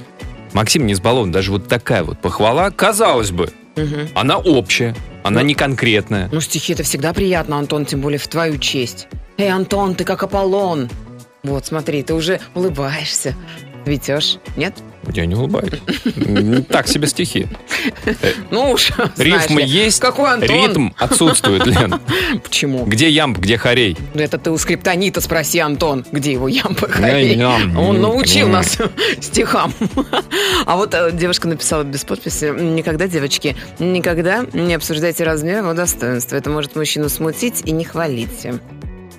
Максим 0.53 0.87
не 0.87 0.93
избалован. 0.93 1.33
Даже 1.33 1.51
вот 1.51 1.69
такая 1.69 2.05
вот 2.05 2.19
похвала, 2.21 2.71
казалось 2.71 3.31
бы, 3.31 3.51
Мгм. 3.77 4.09
она 4.15 4.37
общая, 4.39 4.95
она 5.23 5.43
не 5.43 5.55
конкретная. 5.55 6.29
Ну, 6.33 6.41
стихи 6.41 6.75
это 6.75 6.83
всегда 6.83 7.13
приятно, 7.13 7.59
Антон, 7.59 7.87
тем 7.87 8.01
более 8.01 8.19
в 8.19 8.29
твою 8.29 8.59
честь. 8.59 9.09
Эй, 9.39 9.51
Антон, 9.51 9.95
ты 9.95 10.05
как 10.05 10.23
Аполлон. 10.23 10.91
Вот, 11.43 11.67
смотри, 11.67 12.03
ты 12.03 12.15
уже 12.15 12.41
улыбаешься. 12.55 13.35
Цветешь, 13.85 14.37
нет? 14.57 14.75
Я 15.13 15.27
не 15.27 15.35
улыбаюсь. 15.35 15.73
Так 16.69 16.87
себе 16.87 17.07
стихи. 17.07 17.49
Ну 18.51 18.71
уж, 18.71 18.93
Рифмы 19.17 19.63
есть, 19.63 20.01
Какой 20.01 20.33
Антон? 20.33 20.49
ритм 20.49 20.89
отсутствует, 20.97 21.67
Лен. 21.67 22.01
Почему? 22.43 22.85
Где 22.85 23.11
ямб, 23.11 23.39
где 23.39 23.59
хорей? 23.59 23.97
Ну, 24.15 24.23
Это 24.23 24.39
ты 24.39 24.51
у 24.51 24.59
скриптонита 24.59 25.21
спроси, 25.21 25.59
Антон, 25.59 26.05
где 26.13 26.33
его 26.33 26.49
ямба 26.49 26.87
Я 26.87 26.93
хорей. 26.93 27.45
Он 27.45 28.01
научил 28.01 28.49
нас 28.49 28.79
стихам. 29.21 29.73
А 30.65 30.77
вот 30.77 30.95
э, 30.95 31.11
девушка 31.13 31.49
написала 31.49 31.83
без 31.83 32.05
подписи. 32.05 32.53
Никогда, 32.59 33.09
девочки, 33.09 33.57
никогда 33.79 34.45
не 34.53 34.75
обсуждайте 34.75 35.25
размер 35.25 35.59
его 35.59 35.73
достоинства. 35.73 36.37
Это 36.37 36.51
может 36.51 36.77
мужчину 36.77 37.09
смутить 37.09 37.63
и 37.65 37.73
не 37.73 37.85
хвалите. 37.85 38.61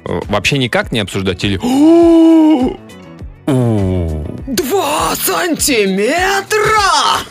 Э, 0.06 0.22
Вообще 0.28 0.58
никак 0.58 0.91
не 0.91 1.00
обсуждать 1.00 1.43
или... 1.43 1.60
У. 3.46 4.24
Два 4.48 5.16
сантиметра! 5.16 6.58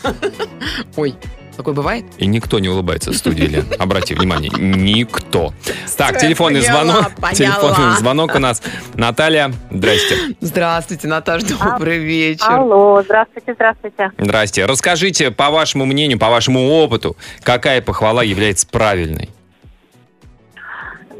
Ой, 0.96 1.14
такое 1.56 1.74
бывает? 1.74 2.04
И 2.18 2.26
никто 2.26 2.58
не 2.58 2.68
улыбается 2.68 3.12
в 3.12 3.16
студии, 3.16 3.44
Лен. 3.44 3.64
Обрати 3.78 4.14
внимание, 4.14 4.50
никто. 4.58 5.52
Так, 5.96 6.18
телефонный 6.18 6.60
поняла, 6.60 6.84
звонок. 6.84 7.14
поняла. 7.16 7.32
Телефонный 7.32 7.96
звонок 7.96 8.34
у 8.34 8.38
нас. 8.38 8.62
Наталья, 8.94 9.52
здрасте. 9.70 10.16
Здравствуйте, 10.40 11.08
Наташа, 11.08 11.46
добрый 11.58 11.98
вечер. 11.98 12.50
Алло, 12.50 13.02
здравствуйте, 13.02 13.54
здравствуйте. 13.54 14.10
Здрасте. 14.18 14.66
Расскажите, 14.66 15.30
по 15.30 15.50
вашему 15.50 15.86
мнению, 15.86 16.18
по 16.18 16.28
вашему 16.28 16.68
опыту, 16.68 17.16
какая 17.42 17.80
похвала 17.80 18.22
является 18.22 18.66
правильной? 18.66 19.30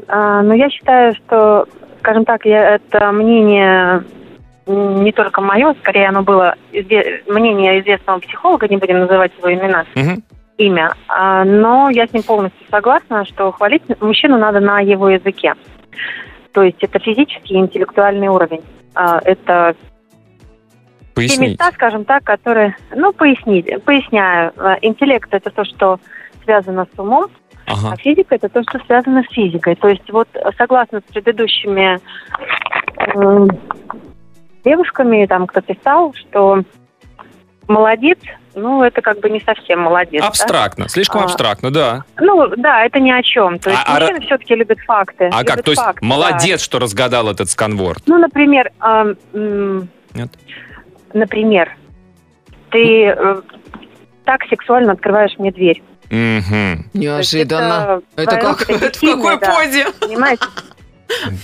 А, 0.07 0.43
ну, 0.43 0.53
я 0.53 0.69
считаю, 0.69 1.15
что, 1.15 1.65
скажем 1.99 2.25
так, 2.25 2.45
я, 2.45 2.75
это 2.75 3.11
мнение 3.11 4.03
не 4.65 5.11
только 5.11 5.41
мое, 5.41 5.73
скорее 5.81 6.07
оно 6.07 6.23
было 6.23 6.55
мнение 7.27 7.81
известного 7.81 8.19
психолога, 8.19 8.67
не 8.67 8.77
будем 8.77 8.99
называть 8.99 9.31
его 9.37 9.53
имена, 9.53 9.85
Мгм. 9.95 10.23
имя, 10.57 10.93
А, 11.07 11.43
но 11.43 11.89
я 11.89 12.07
с 12.07 12.13
ним 12.13 12.23
полностью 12.23 12.65
согласна, 12.69 13.25
что 13.25 13.51
хвалить 13.51 13.83
мужчину 14.01 14.37
надо 14.37 14.59
на 14.59 14.79
его 14.79 15.09
языке. 15.09 15.53
То 16.53 16.61
есть 16.63 16.77
это 16.81 16.99
физический 16.99 17.55
и 17.55 17.59
интеллектуальный 17.59 18.27
уровень. 18.27 18.61
А, 18.95 19.19
Это 19.25 19.75
те 19.75 21.15
Поясните. 21.15 21.51
места, 21.51 21.71
скажем 21.73 22.05
так, 22.05 22.23
которые, 22.23 22.75
ну, 22.95 23.13
поясните, 23.13 23.77
поясняю. 23.79 24.51
Э, 24.57 24.75
Интеллект 24.81 25.31
это 25.31 25.51
то, 25.51 25.63
что 25.63 25.99
связано 26.43 26.87
с 26.91 26.99
умом, 26.99 27.27
а 27.67 27.73
Ага. 27.73 27.95
физика 27.97 28.33
это 28.35 28.49
то, 28.49 28.63
что 28.63 28.79
связано 28.85 29.23
с 29.23 29.31
физикой. 29.33 29.75
То 29.75 29.89
есть 29.89 30.09
вот 30.11 30.27
согласно 30.57 31.01
с 31.01 31.13
предыдущими 31.13 31.99
девушками, 34.63 35.25
там 35.25 35.47
кто 35.47 35.61
писал, 35.61 36.13
что 36.13 36.63
молодец, 37.67 38.19
ну 38.55 38.83
это 38.83 39.01
как 39.01 39.19
бы 39.19 39.29
не 39.29 39.39
совсем 39.41 39.81
молодец. 39.81 40.21
да? 40.21 40.27
Абстрактно, 40.27 40.89
слишком 40.89 41.21
А. 41.21 41.25
абстрактно, 41.25 41.71
да. 41.71 42.03
Ну 42.19 42.47
да, 42.57 42.85
это 42.85 42.99
ни 42.99 43.11
о 43.11 43.21
чем. 43.23 43.59
То 43.59 43.69
есть 43.69 43.81
А- 43.85 43.97
а 43.97 43.99
мужчины 43.99 44.19
все-таки 44.21 44.55
любят 44.55 44.79
факты. 44.79 45.25
А 45.31 45.39
как? 45.43 45.49
любят 45.57 45.65
То 45.65 45.71
есть 45.71 45.81
факты, 45.83 46.01
да. 46.01 46.07
молодец, 46.07 46.61
что 46.61 46.79
разгадал 46.79 47.29
этот 47.29 47.49
сканворд. 47.49 48.03
Ну, 48.05 48.17
например, 48.17 48.71
м, 48.81 49.17
Нет? 50.13 50.29
например, 51.13 51.75
ты 52.69 53.05
э, 53.07 53.41
так 54.25 54.41
сексуально 54.49 54.93
открываешь 54.93 55.33
мне 55.37 55.51
дверь. 55.51 55.81
Мгм. 56.09 56.89
Неожиданно. 56.93 58.01
это 58.15 58.35
Это 58.35 58.37
как? 58.37 58.61
Это 58.69 58.97
в 58.97 59.01
какой 59.01 59.39
да. 59.39 59.51
позе? 59.55 59.85
Понимаете? 59.99 60.45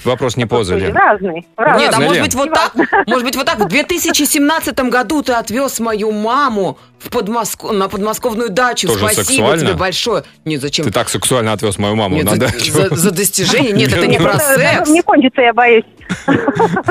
Вопрос 0.04 0.38
не 0.38 0.46
поза, 0.46 0.76
Лен. 0.76 0.96
Разный. 0.96 1.48
разный. 1.58 1.84
Нет, 1.86 1.94
а 1.96 2.00
может 2.00 2.22
быть 2.24 2.36
вот 2.36 2.54
так? 2.54 2.74
Может 3.08 3.24
быть 3.26 3.36
вот 3.36 3.46
так? 3.46 3.60
В 3.60 3.66
2017 3.68 4.80
году 4.90 5.22
ты 5.24 5.34
отвез 5.34 5.80
мою 5.80 6.12
маму 6.12 6.78
в 7.00 7.10
Подмоск... 7.10 7.64
на 7.72 7.88
подмосковную 7.88 8.50
дачу. 8.50 8.88
Тоже 8.88 9.00
Спасибо 9.00 9.24
сексуально? 9.24 9.66
тебе 9.66 9.74
большое. 9.76 10.24
Нет, 10.46 10.62
зачем? 10.62 10.86
Ты 10.86 10.92
так 10.92 11.08
сексуально 11.10 11.54
отвез 11.54 11.78
мою 11.78 11.96
маму 11.96 12.16
Нет, 12.16 12.26
на 12.26 12.32
за, 12.32 12.38
дачу. 12.40 12.72
за- 12.74 12.94
за 12.96 13.12
достижение. 13.12 13.72
Нет, 13.72 13.94
это 13.94 14.06
не 14.08 14.18
про 14.20 14.38
секс. 14.40 14.90
Не 14.90 15.02
кончится, 15.02 15.42
я 15.42 15.54
боюсь. 15.54 15.86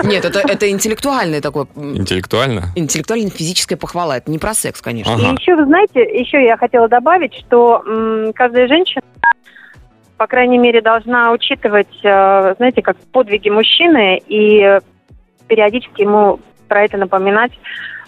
Нет, 0.04 0.24
это, 0.24 0.40
это 0.40 0.70
интеллектуальное 0.70 1.40
такое. 1.40 1.66
Интеллектуально? 1.76 2.68
Интеллектуально-физическая 2.76 3.76
похвала. 3.76 4.16
Это 4.16 4.30
не 4.30 4.38
про 4.38 4.54
секс, 4.54 4.80
конечно. 4.80 5.12
Ага. 5.14 5.30
И 5.30 5.40
еще, 5.40 5.56
вы 5.56 5.64
знаете, 5.66 6.00
еще 6.00 6.42
я 6.44 6.56
хотела 6.56 6.88
добавить, 6.88 7.34
что 7.34 7.82
м, 7.86 8.32
каждая 8.32 8.66
женщина, 8.68 9.02
по 10.18 10.26
крайней 10.26 10.59
мере, 10.59 10.83
должна 10.83 11.31
учитывать, 11.33 11.88
э, 12.02 12.54
знаете, 12.59 12.83
как 12.83 12.96
подвиги 13.12 13.48
мужчины 13.48 14.20
и 14.26 14.78
периодически 15.46 16.02
ему 16.02 16.40
про 16.68 16.83
это 16.85 16.96
напоминать 16.98 17.52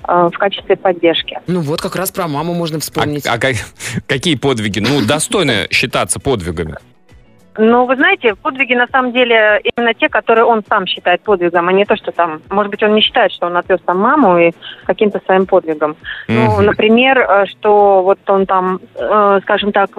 э, 0.06 0.28
в 0.32 0.36
качестве 0.36 0.76
поддержки. 0.76 1.38
Ну 1.46 1.60
вот 1.60 1.80
как 1.80 1.94
раз 1.96 2.10
про 2.10 2.26
маму 2.26 2.52
можно 2.52 2.78
А, 2.78 2.80
вспомнить. 2.80 3.26
а 3.26 3.38
как- 3.38 3.54
какие 4.08 4.34
подвиги? 4.36 4.80
Ну, 4.80 5.06
достойно 5.06 5.68
считаться 5.70 6.18
подвигами. 6.20 6.74
Ну, 7.58 7.84
вы 7.84 7.96
знаете, 7.96 8.34
подвиги 8.36 8.74
на 8.74 8.86
самом 8.88 9.12
деле 9.12 9.60
именно 9.76 9.92
те, 9.92 10.08
которые 10.08 10.44
он 10.44 10.62
сам 10.68 10.86
считает 10.86 11.20
подвигом, 11.22 11.68
а 11.68 11.72
не 11.72 11.84
то, 11.84 11.96
что 11.96 12.10
там, 12.12 12.40
может 12.48 12.70
быть, 12.70 12.82
он 12.82 12.94
не 12.94 13.00
считает, 13.02 13.32
что 13.32 13.46
он 13.46 13.56
отвез 13.56 13.80
там 13.84 13.98
маму 13.98 14.38
и 14.38 14.52
каким-то 14.86 15.20
своим 15.26 15.46
подвигом. 15.46 15.96
Ну, 16.28 16.44
Мгм. 16.56 16.64
например, 16.64 17.18
э, 17.18 17.46
что 17.46 18.02
вот 18.02 18.18
он 18.28 18.46
там, 18.46 18.80
скажем 19.42 19.72
так, 19.72 19.90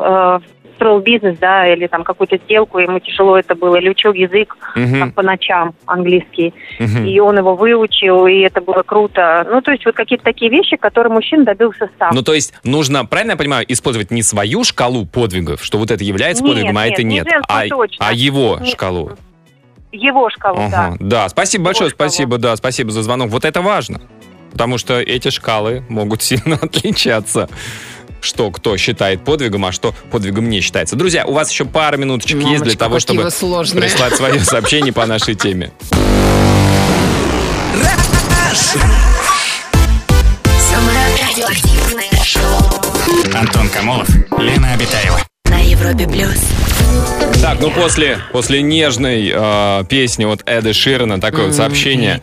строил 0.82 1.00
бизнес, 1.00 1.38
да, 1.38 1.72
или 1.72 1.86
там 1.86 2.04
какую-то 2.04 2.38
сделку, 2.38 2.80
ему 2.80 3.00
тяжело 3.00 3.38
это 3.38 3.54
было, 3.54 3.76
или 3.76 3.90
учил 3.90 4.14
язык 4.14 4.58
Мгм. 4.76 5.00
там, 5.00 5.12
по 5.12 5.22
ночам 5.22 5.76
английский, 5.86 6.56
Мгм. 6.80 7.06
и 7.06 7.20
он 7.20 7.38
его 7.38 7.56
выучил, 7.56 8.26
и 8.26 8.40
это 8.40 8.62
было 8.62 8.82
круто. 8.82 9.46
Ну, 9.50 9.62
то 9.62 9.72
есть 9.72 9.86
вот 9.86 9.94
какие-то 9.96 10.24
такие 10.24 10.50
вещи, 10.50 10.78
которые 10.78 11.14
мужчина 11.14 11.46
добился 11.46 11.88
сам. 12.00 12.16
Ну, 12.16 12.24
то 12.24 12.34
есть 12.34 12.54
нужно, 12.64 13.06
правильно 13.06 13.32
я 13.32 13.38
понимаю, 13.38 13.66
использовать 13.72 14.10
не 14.10 14.24
свою 14.24 14.64
шкалу 14.64 15.06
подвигов, 15.06 15.64
что 15.64 15.78
вот 15.78 15.92
это 15.92 16.04
является 16.04 16.44
Нет, 16.44 16.52
подвигом, 16.54 16.78
а 16.80 16.86
нет, 16.86 16.94
это 16.94 17.04
не 17.04 17.16
нет, 17.16 17.28
женскую 17.30 17.60
а, 17.60 17.68
точно. 17.70 18.06
а 18.08 18.14
его 18.14 18.58
Не- 18.60 18.72
шкалу. 18.72 19.12
Его 19.92 20.30
шкалу, 20.32 20.58
да. 20.72 20.88
Ага, 20.88 20.98
да, 21.00 21.30
спасибо 21.30 21.66
большое, 21.66 21.90
шкалу. 21.92 22.10
спасибо, 22.10 22.38
да, 22.40 22.56
спасибо 22.56 22.90
за 22.92 23.04
звонок. 23.04 23.30
Вот 23.30 23.46
это 23.46 23.62
важно, 23.62 24.02
потому 24.52 24.78
что 24.80 25.00
эти 25.00 25.30
шкалы 25.30 25.84
могут 25.90 26.24
сильно 26.24 26.56
отличаться. 26.62 27.50
Что 28.22 28.52
кто 28.52 28.78
считает 28.78 29.24
подвигом, 29.24 29.66
а 29.66 29.72
что 29.72 29.94
подвигом 30.12 30.50
не 30.50 30.62
считается. 30.62 30.96
Друзья, 30.96 31.26
у 31.26 31.34
вас 31.34 31.52
еще 31.52 31.66
пара 31.66 31.98
минуточек 31.98 32.38
есть 32.38 32.48
для 32.48 32.58
Мамочка, 32.60 32.78
того, 32.78 33.00
чтобы 33.00 33.24
прислать 33.24 34.16
свое 34.16 34.40
сообщение 34.44 34.94
по 34.94 35.06
нашей 35.06 35.36
теме. 35.36 35.72
Самое 40.70 41.00
радиоактивное 41.30 42.24
шоу 42.24 43.36
Антон 43.36 43.70
Камолов, 43.70 44.10
Лена 44.38 44.74
Обитаева. 44.74 45.20
на 45.46 45.60
Европе 45.60 46.08
плюс. 46.08 46.38
Так, 47.42 47.60
ну 47.60 47.72
после, 47.72 48.20
после 48.32 48.62
нежной 48.62 49.32
э, 49.34 49.84
песни 49.90 50.26
от 50.26 50.44
Эда 50.46 50.74
Ширана 50.74 51.20
такое 51.20 51.48
вот 51.48 51.56
сообщение. 51.56 52.22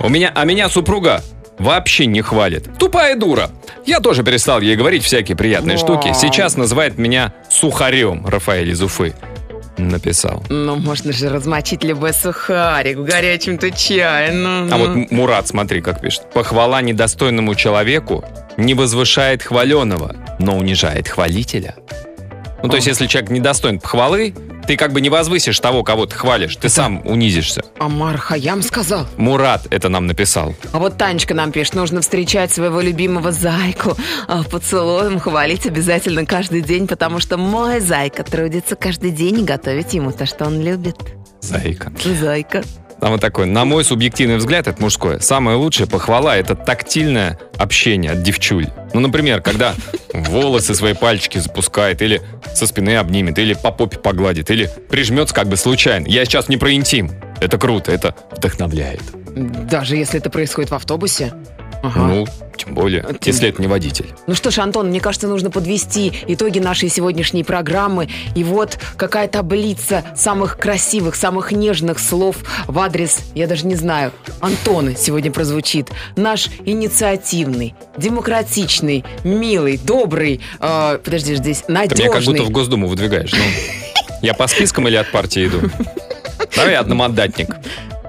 У 0.00 0.08
меня, 0.08 0.32
а 0.34 0.44
меня 0.44 0.68
супруга 0.68 1.22
вообще 1.60 2.06
не 2.06 2.22
хвалит. 2.22 2.68
Тупая 2.78 3.14
дура. 3.16 3.50
Я 3.86 4.00
тоже 4.00 4.22
перестал 4.24 4.60
ей 4.60 4.76
говорить 4.76 5.04
всякие 5.04 5.36
приятные 5.36 5.76
штуки. 5.76 6.12
Сейчас 6.14 6.56
называет 6.56 6.98
меня 6.98 7.32
сухарем, 7.48 8.26
Рафаэль 8.26 8.70
из 8.70 8.82
Уфы. 8.82 9.14
Написал. 9.78 10.42
Ну, 10.50 10.76
можно 10.76 11.10
же 11.12 11.30
размочить 11.30 11.84
любой 11.84 12.12
сухарик 12.12 12.98
в 12.98 13.04
горячем-то 13.04 13.70
чае. 13.70 14.30
Ну, 14.32 14.48
А 14.48 14.76
ну. 14.76 14.78
вот 14.78 14.88
М- 14.88 15.06
Мурат, 15.10 15.48
смотри, 15.48 15.80
как 15.80 16.00
пишет. 16.02 16.30
Похвала 16.34 16.82
недостойному 16.82 17.54
человеку 17.54 18.22
не 18.58 18.74
возвышает 18.74 19.42
хваленого, 19.42 20.14
но 20.38 20.56
унижает 20.58 21.08
хвалителя. 21.08 21.76
Ну, 22.62 22.68
то 22.68 22.76
есть, 22.76 22.88
если 22.88 23.06
человек 23.06 23.30
недостоин 23.30 23.80
похвалы, 23.80 24.34
ты 24.70 24.76
как 24.76 24.92
бы 24.92 25.00
не 25.00 25.08
возвысишь 25.08 25.58
того, 25.58 25.82
кого 25.82 26.06
ты 26.06 26.14
хвалишь, 26.14 26.54
ты 26.54 26.68
сам 26.68 27.04
унизишься. 27.04 27.64
Амар 27.80 28.16
Хаям 28.18 28.62
сказал. 28.62 29.08
Мурат 29.16 29.66
это 29.72 29.88
нам 29.88 30.06
написал. 30.06 30.54
А 30.70 30.78
вот 30.78 30.96
Танечка 30.96 31.34
нам 31.34 31.50
пишет, 31.50 31.74
нужно 31.74 32.02
встречать 32.02 32.52
своего 32.52 32.80
любимого 32.80 33.32
зайку 33.32 33.96
а, 34.28 34.44
поцелуем, 34.44 35.18
хвалить 35.18 35.66
обязательно 35.66 36.24
каждый 36.24 36.60
день, 36.60 36.86
потому 36.86 37.18
что 37.18 37.36
мой 37.36 37.80
зайка 37.80 38.22
трудится 38.22 38.76
каждый 38.76 39.10
день 39.10 39.40
и 39.40 39.44
готовить 39.44 39.92
ему 39.92 40.12
то, 40.12 40.24
что 40.24 40.44
он 40.44 40.62
любит. 40.62 40.94
Зайка. 41.40 41.90
Зайка. 42.04 42.62
Там 43.00 43.10
вот 43.10 43.20
такой, 43.20 43.46
на 43.46 43.64
мой 43.64 43.82
субъективный 43.82 44.36
взгляд, 44.36 44.68
это 44.68 44.80
мужское. 44.80 45.18
Самое 45.18 45.56
лучшее 45.56 45.88
похвала– 45.88 46.36
это 46.36 46.54
тактильное 46.54 47.40
общение 47.58 48.12
от 48.12 48.22
девчуль. 48.22 48.68
Ну, 48.92 49.00
например, 49.00 49.40
когда 49.40 49.74
волосы 50.12 50.74
свои 50.74 50.94
пальчики 50.94 51.38
запускает, 51.38 52.02
или 52.02 52.20
со 52.54 52.66
спины 52.66 52.96
обнимет, 52.96 53.38
или 53.38 53.54
по 53.54 53.70
попе 53.70 53.98
погладит, 53.98 54.50
или 54.50 54.70
прижмется 54.88 55.34
как 55.34 55.48
бы 55.48 55.56
случайно. 55.56 56.06
Я 56.06 56.24
сейчас 56.24 56.48
не 56.48 56.56
про 56.56 56.72
интим. 56.72 57.10
Это 57.40 57.58
круто, 57.58 57.92
это 57.92 58.14
вдохновляет. 58.30 59.02
Даже 59.34 59.96
если 59.96 60.18
это 60.18 60.30
происходит 60.30 60.70
в 60.70 60.74
автобусе. 60.74 61.32
Ага. 61.82 62.00
Ну, 62.00 62.26
тем 62.56 62.74
более, 62.74 63.02
Тем- 63.02 63.18
если 63.22 63.48
это 63.48 63.60
не 63.62 63.68
водитель. 63.68 64.06
Ну 64.26 64.34
что 64.34 64.50
ж, 64.50 64.58
Антон, 64.58 64.88
мне 64.88 65.00
кажется, 65.00 65.26
нужно 65.28 65.50
подвести 65.50 66.12
итоги 66.26 66.58
нашей 66.58 66.88
сегодняшней 66.90 67.42
программы. 67.42 68.08
И 68.34 68.44
вот 68.44 68.78
какая 68.96 69.28
таблица 69.28 70.04
самых 70.14 70.58
красивых, 70.58 71.14
самых 71.14 71.52
нежных 71.52 71.98
слов 71.98 72.36
в 72.66 72.78
адрес, 72.78 73.20
я 73.34 73.46
даже 73.46 73.66
не 73.66 73.76
знаю, 73.76 74.12
Антона 74.40 74.94
сегодня 74.94 75.32
прозвучит. 75.32 75.88
Наш 76.16 76.48
инициативный, 76.66 77.74
демократичный, 77.96 79.04
милый, 79.24 79.78
добрый, 79.78 80.40
э, 80.60 80.98
подожди, 81.02 81.34
здесь 81.36 81.62
Ты 81.66 81.72
меня 81.72 81.86
как 81.86 81.96
будто 81.96 82.10
надежный. 82.12 82.40
в 82.40 82.50
Госдуму 82.50 82.88
выдвигаешь. 82.88 83.32
Ну, 83.32 83.38
я 84.22 84.34
по 84.34 84.46
спискам 84.46 84.86
или 84.88 84.96
от 84.96 85.10
партии 85.10 85.46
иду? 85.46 85.60
Давай 86.56 86.74
одномандатник. 86.76 87.56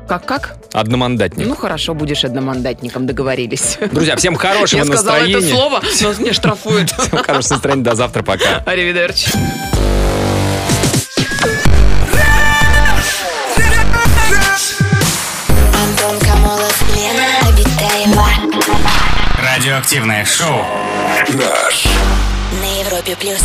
Как-как? 0.08 0.56
Одномандатник. 0.74 1.48
Ну 1.48 1.56
хорошо, 1.56 1.94
будешь 1.94 2.24
одномандатником, 2.26 3.06
договорились. 3.08 3.78
Друзья, 3.92 4.16
всем 4.16 4.36
хорошего 4.36 4.80
Я 4.80 4.86
сказала 4.86 5.16
это 5.18 5.26
настроения. 5.28 5.56
слово, 5.56 5.82
но 6.02 6.14
меня 6.22 6.34
штрафуют. 6.34 6.92
Всем 6.98 7.24
хорошего 7.24 7.54
настроения. 7.56 7.84
До 7.84 7.96
завтра. 7.96 8.24
Пока. 8.24 8.58
Аривидерчи. 8.66 9.32
Антон 15.74 16.20
Камолов, 16.20 16.84
Лена 16.96 17.28
Обитаева. 17.48 18.28
Радиоактивное 19.44 20.26
шоу. 20.26 20.66
На 22.62 22.82
Европе 22.82 23.16
плюс. 23.20 23.42